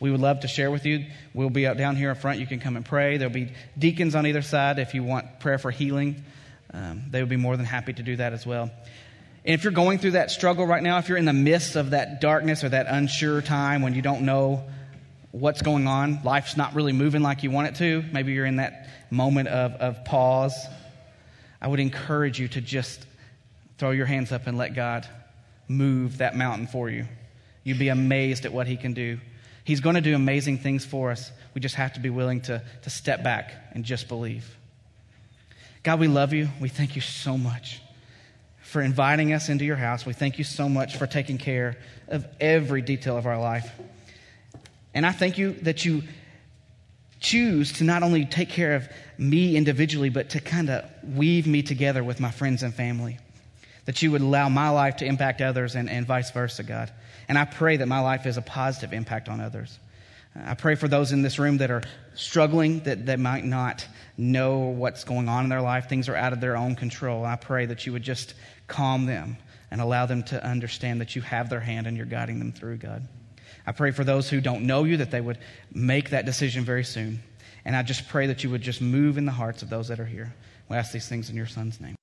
we 0.00 0.10
would 0.10 0.20
love 0.20 0.40
to 0.40 0.48
share 0.48 0.72
with 0.72 0.84
you. 0.84 1.06
We'll 1.32 1.48
be 1.48 1.64
out 1.64 1.76
down 1.76 1.94
here 1.94 2.10
in 2.10 2.16
front. 2.16 2.40
You 2.40 2.46
can 2.48 2.58
come 2.58 2.74
and 2.74 2.84
pray. 2.84 3.18
There'll 3.18 3.32
be 3.32 3.52
deacons 3.78 4.16
on 4.16 4.26
either 4.26 4.42
side 4.42 4.80
if 4.80 4.94
you 4.94 5.04
want 5.04 5.38
prayer 5.38 5.58
for 5.58 5.70
healing. 5.70 6.24
Um, 6.72 7.04
they 7.10 7.20
would 7.20 7.28
be 7.28 7.36
more 7.36 7.56
than 7.56 7.66
happy 7.66 7.92
to 7.92 8.02
do 8.02 8.16
that 8.16 8.32
as 8.32 8.44
well. 8.44 8.72
And 9.44 9.54
if 9.54 9.62
you're 9.62 9.72
going 9.72 9.98
through 9.98 10.12
that 10.12 10.30
struggle 10.30 10.66
right 10.66 10.82
now, 10.82 10.98
if 10.98 11.08
you're 11.08 11.18
in 11.18 11.26
the 11.26 11.34
midst 11.34 11.76
of 11.76 11.90
that 11.90 12.20
darkness 12.20 12.64
or 12.64 12.70
that 12.70 12.86
unsure 12.88 13.42
time 13.42 13.82
when 13.82 13.94
you 13.94 14.00
don't 14.00 14.22
know 14.22 14.64
what's 15.32 15.60
going 15.60 15.86
on, 15.86 16.20
life's 16.24 16.56
not 16.56 16.74
really 16.74 16.92
moving 16.92 17.20
like 17.20 17.42
you 17.42 17.50
want 17.50 17.68
it 17.68 17.74
to, 17.76 18.02
maybe 18.10 18.32
you're 18.32 18.46
in 18.46 18.56
that 18.56 18.88
moment 19.10 19.48
of, 19.48 19.72
of 19.72 20.04
pause, 20.06 20.54
I 21.60 21.68
would 21.68 21.80
encourage 21.80 22.40
you 22.40 22.48
to 22.48 22.60
just 22.60 23.04
throw 23.76 23.90
your 23.90 24.06
hands 24.06 24.32
up 24.32 24.46
and 24.46 24.56
let 24.56 24.74
God 24.74 25.06
move 25.68 26.18
that 26.18 26.36
mountain 26.36 26.66
for 26.66 26.88
you. 26.88 27.06
You'd 27.64 27.78
be 27.78 27.88
amazed 27.88 28.46
at 28.46 28.52
what 28.52 28.66
He 28.66 28.76
can 28.76 28.94
do. 28.94 29.18
He's 29.64 29.80
going 29.80 29.94
to 29.94 30.00
do 30.00 30.14
amazing 30.14 30.58
things 30.58 30.84
for 30.84 31.10
us. 31.10 31.30
We 31.54 31.60
just 31.60 31.74
have 31.74 31.94
to 31.94 32.00
be 32.00 32.10
willing 32.10 32.42
to, 32.42 32.62
to 32.82 32.90
step 32.90 33.22
back 33.22 33.52
and 33.72 33.84
just 33.84 34.08
believe. 34.08 34.56
God, 35.82 36.00
we 36.00 36.08
love 36.08 36.32
you. 36.32 36.48
We 36.60 36.68
thank 36.68 36.96
you 36.96 37.02
so 37.02 37.36
much 37.36 37.80
for 38.74 38.82
inviting 38.82 39.32
us 39.32 39.50
into 39.50 39.64
your 39.64 39.76
house. 39.76 40.04
We 40.04 40.14
thank 40.14 40.36
you 40.36 40.42
so 40.42 40.68
much 40.68 40.96
for 40.96 41.06
taking 41.06 41.38
care 41.38 41.76
of 42.08 42.26
every 42.40 42.82
detail 42.82 43.16
of 43.16 43.24
our 43.24 43.38
life. 43.38 43.70
And 44.94 45.06
I 45.06 45.12
thank 45.12 45.38
you 45.38 45.52
that 45.62 45.84
you 45.84 46.02
choose 47.20 47.74
to 47.74 47.84
not 47.84 48.02
only 48.02 48.24
take 48.24 48.48
care 48.48 48.74
of 48.74 48.88
me 49.16 49.56
individually, 49.56 50.08
but 50.08 50.30
to 50.30 50.40
kind 50.40 50.70
of 50.70 50.84
weave 51.04 51.46
me 51.46 51.62
together 51.62 52.02
with 52.02 52.18
my 52.18 52.32
friends 52.32 52.64
and 52.64 52.74
family. 52.74 53.18
That 53.84 54.02
you 54.02 54.10
would 54.10 54.22
allow 54.22 54.48
my 54.48 54.70
life 54.70 54.96
to 54.96 55.04
impact 55.04 55.40
others 55.40 55.76
and, 55.76 55.88
and 55.88 56.04
vice 56.04 56.32
versa, 56.32 56.64
God. 56.64 56.90
And 57.28 57.38
I 57.38 57.44
pray 57.44 57.76
that 57.76 57.86
my 57.86 58.00
life 58.00 58.26
is 58.26 58.38
a 58.38 58.42
positive 58.42 58.92
impact 58.92 59.28
on 59.28 59.40
others. 59.40 59.78
I 60.36 60.54
pray 60.54 60.74
for 60.74 60.88
those 60.88 61.12
in 61.12 61.22
this 61.22 61.38
room 61.38 61.58
that 61.58 61.70
are 61.70 61.82
struggling, 62.14 62.80
that, 62.80 63.06
that 63.06 63.20
might 63.20 63.44
not 63.44 63.86
know 64.16 64.58
what's 64.58 65.04
going 65.04 65.28
on 65.28 65.44
in 65.44 65.50
their 65.50 65.60
life. 65.60 65.88
Things 65.88 66.08
are 66.08 66.16
out 66.16 66.32
of 66.32 66.40
their 66.40 66.56
own 66.56 66.74
control. 66.74 67.24
I 67.24 67.36
pray 67.36 67.66
that 67.66 67.86
you 67.86 67.92
would 67.92 68.02
just 68.02 68.34
calm 68.66 69.06
them 69.06 69.36
and 69.70 69.80
allow 69.80 70.06
them 70.06 70.22
to 70.24 70.44
understand 70.44 71.00
that 71.00 71.14
you 71.14 71.22
have 71.22 71.50
their 71.50 71.60
hand 71.60 71.86
and 71.86 71.96
you're 71.96 72.06
guiding 72.06 72.38
them 72.38 72.52
through, 72.52 72.78
God. 72.78 73.06
I 73.66 73.72
pray 73.72 73.92
for 73.92 74.04
those 74.04 74.28
who 74.28 74.40
don't 74.40 74.66
know 74.66 74.84
you 74.84 74.98
that 74.98 75.10
they 75.10 75.20
would 75.20 75.38
make 75.72 76.10
that 76.10 76.26
decision 76.26 76.64
very 76.64 76.84
soon. 76.84 77.22
And 77.64 77.74
I 77.74 77.82
just 77.82 78.08
pray 78.08 78.26
that 78.26 78.44
you 78.44 78.50
would 78.50 78.60
just 78.60 78.80
move 78.80 79.16
in 79.16 79.24
the 79.24 79.32
hearts 79.32 79.62
of 79.62 79.70
those 79.70 79.88
that 79.88 80.00
are 80.00 80.04
here. 80.04 80.34
We 80.68 80.76
ask 80.76 80.92
these 80.92 81.08
things 81.08 81.30
in 81.30 81.36
your 81.36 81.46
son's 81.46 81.80
name. 81.80 81.96